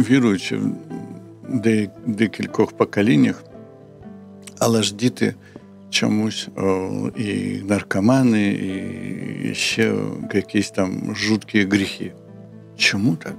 віруючи 0.00 0.56
в 0.56 1.88
декількох 2.06 2.72
поколіннях, 2.72 3.44
але 4.58 4.82
ж 4.82 4.94
діти 4.94 5.34
чомусь 5.90 6.48
о, 6.56 6.90
і 7.16 7.60
наркомани, 7.64 8.48
і 9.44 9.54
ще 9.54 9.94
якісь 10.34 10.70
там 10.70 11.14
жуткі 11.16 11.66
гріхи. 11.66 12.12
Чому 12.76 13.16
так? 13.16 13.36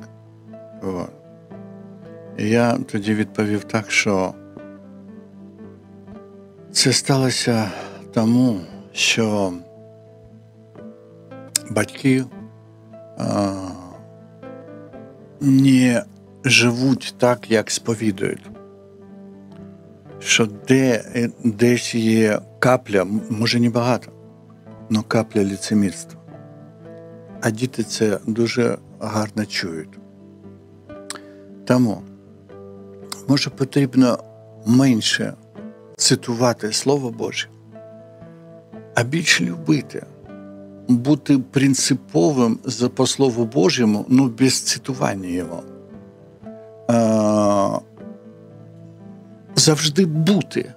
О. 0.84 1.06
Я 2.38 2.78
тоді 2.78 3.14
відповів 3.14 3.64
так, 3.64 3.92
що 3.92 4.34
це 6.78 6.94
сталося 6.94 7.72
тому, 8.14 8.60
що 8.92 9.54
батьки 11.70 12.26
а, 13.18 13.54
не 15.42 16.04
живуть 16.44 17.16
так, 17.18 17.52
як 17.52 17.72
сповідують 17.72 18.50
що 20.20 20.48
де, 20.68 21.04
десь 21.44 21.96
є 21.96 22.40
капля, 22.60 23.06
може 23.30 23.60
не 23.60 23.70
багато, 23.70 24.12
але 24.92 25.04
капля 25.08 25.44
ліцемірства. 25.44 26.22
А 27.42 27.52
діти 27.52 27.84
це 27.84 28.20
дуже 28.28 28.78
гарно 29.00 29.46
чують. 29.46 30.00
Тому, 31.66 32.02
може, 33.28 33.50
потрібно 33.50 34.20
менше 34.66 35.34
цитувати 35.98 36.74
Слово 36.74 37.10
Боже, 37.10 37.48
а 38.96 39.04
більше 39.04 39.46
любити, 39.46 40.06
бути 40.88 41.38
принциповим 41.38 42.60
по 42.96 43.08
Слову 43.08 43.46
Божому, 43.46 44.06
ну 44.10 44.28
без 44.28 44.62
цитування 44.62 45.30
його 45.30 45.64
завжди 49.56 50.06
бути, 50.06 50.74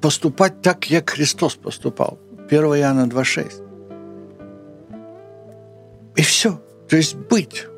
поступати 0.00 0.54
так, 0.60 0.90
як 0.90 1.10
Христос 1.10 1.54
поступав. 1.54 2.18
1 2.52 2.76
Яна 2.76 3.06
2,6. 3.06 3.60
И 6.18 6.22
все. 6.22 6.52
То 6.88 6.96
есть 6.96 7.16
быть. 7.30 7.68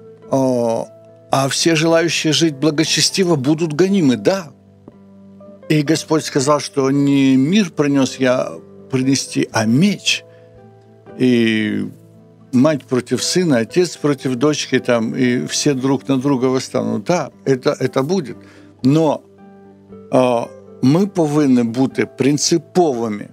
А 1.38 1.48
все 1.50 1.76
желающие 1.76 2.32
жить 2.32 2.56
благочестиво 2.56 3.36
будут 3.36 3.74
гонимы, 3.74 4.16
да. 4.16 4.52
И 5.68 5.82
Господь 5.82 6.24
сказал, 6.24 6.60
что 6.60 6.90
не 6.90 7.36
мир 7.36 7.72
принес 7.72 8.16
я 8.16 8.52
принести, 8.90 9.46
а 9.52 9.66
меч. 9.66 10.24
И 11.18 11.90
мать 12.52 12.84
против 12.84 13.22
сына, 13.22 13.58
отец 13.58 13.98
против 13.98 14.36
дочки, 14.36 14.78
там, 14.78 15.14
и 15.14 15.46
все 15.46 15.74
друг 15.74 16.08
на 16.08 16.16
друга 16.16 16.46
восстанут. 16.46 17.04
Да, 17.04 17.30
это, 17.44 17.76
это 17.78 18.02
будет. 18.02 18.38
Но 18.82 19.20
э, 20.10 20.46
ми 20.82 21.06
повинні 21.06 21.62
бути 21.62 22.06
принциповими, 22.06 23.28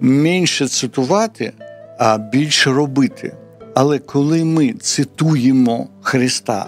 менше 0.00 0.68
цитувати, 0.68 1.52
а 1.98 2.18
більше 2.18 2.72
робити. 2.72 3.36
Але 3.74 3.98
коли 3.98 4.44
ми 4.44 4.72
цитуємо 4.72 5.88
Христа, 6.02 6.66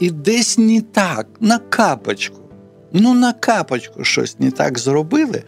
і, 0.00 0.10
десь 0.10 0.58
не 0.58 0.80
так, 0.80 1.26
на 1.40 1.58
капочку, 1.58 2.40
ну 2.92 3.14
на 3.14 3.32
капочку 3.32 4.04
щось 4.04 4.40
не 4.40 4.50
так 4.50 4.78
зробили, 4.78 5.42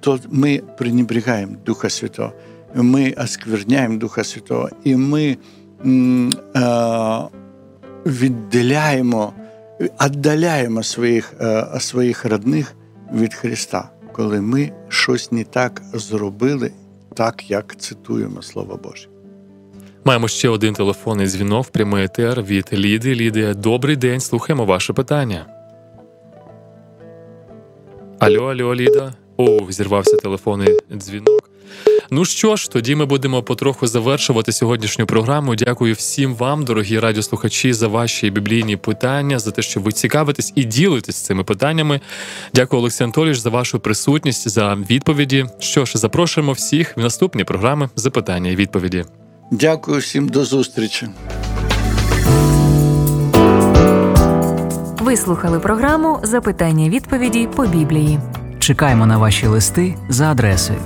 то 0.00 0.18
ми 0.30 0.62
пренебрігаємо 0.78 1.56
Духа 1.64 1.90
Святого 1.90 2.32
ми 2.74 3.12
оскверняємо 3.12 3.98
Духа 3.98 4.24
Святого, 4.24 4.70
і 4.84 4.96
ми 4.96 5.22
е, 5.26 5.36
віддаляємо, 8.06 9.32
віддаляємо 9.80 10.82
своїх, 10.82 11.34
е, 11.40 11.66
своїх 11.80 12.24
родних 12.24 12.74
від 13.12 13.34
Христа, 13.34 13.90
коли 14.12 14.40
ми 14.40 14.72
щось 14.88 15.32
не 15.32 15.44
так 15.44 15.82
зробили, 15.92 16.72
так 17.14 17.50
як 17.50 17.76
цитуємо 17.76 18.42
Слово 18.42 18.80
Боже. 18.82 19.08
Маємо 20.04 20.28
ще 20.28 20.48
один 20.48 20.74
телефонний 20.74 21.26
дзвінок 21.26 21.70
прямий 21.70 22.04
етер 22.04 22.42
від 22.42 22.68
Ліди. 22.72 23.14
Лідія, 23.14 23.54
добрий 23.54 23.96
день. 23.96 24.20
Слухаємо 24.20 24.64
ваше 24.64 24.92
питання. 24.92 25.46
Алло, 28.18 28.44
алло, 28.44 28.74
Ліда. 28.74 29.14
О, 29.36 29.58
зірвався 29.70 30.16
телефонний 30.16 30.78
дзвінок. 30.92 31.50
Ну 32.10 32.24
що 32.24 32.56
ж, 32.56 32.70
тоді 32.70 32.94
ми 32.94 33.06
будемо 33.06 33.42
потроху 33.42 33.86
завершувати 33.86 34.52
сьогоднішню 34.52 35.06
програму. 35.06 35.54
Дякую 35.54 35.94
всім 35.94 36.34
вам, 36.34 36.64
дорогі 36.64 36.98
радіослухачі, 36.98 37.72
за 37.72 37.88
ваші 37.88 38.30
біблійні 38.30 38.76
питання, 38.76 39.38
за 39.38 39.50
те, 39.50 39.62
що 39.62 39.80
ви 39.80 39.92
цікавитесь 39.92 40.52
і 40.54 40.64
ділитесь 40.64 41.16
цими 41.16 41.44
питаннями. 41.44 42.00
Дякую, 42.54 42.80
Олексій 42.80 43.04
Анатолійович, 43.04 43.38
за 43.38 43.50
вашу 43.50 43.80
присутність, 43.80 44.48
за 44.48 44.74
відповіді. 44.74 45.46
Що 45.58 45.84
ж, 45.84 45.98
запрошуємо 45.98 46.52
всіх 46.52 46.96
в 46.96 47.00
наступні 47.00 47.44
програми 47.44 47.88
запитання 47.96 48.50
і 48.50 48.56
відповіді. 48.56 49.04
Дякую 49.50 49.98
всім 49.98 50.28
до 50.28 50.44
зустрічі. 50.44 51.08
Ви 54.98 55.16
слухали 55.16 55.60
програму 55.60 56.20
Запитання 56.22 56.88
відповіді 56.88 57.48
по 57.56 57.66
біблії. 57.66 58.18
Чекаємо 58.58 59.06
на 59.06 59.18
ваші 59.18 59.46
листи 59.46 59.94
за 60.08 60.30
адресою 60.30 60.78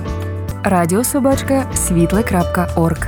радіособачка 0.65 1.71
світле.орг. 1.75 3.07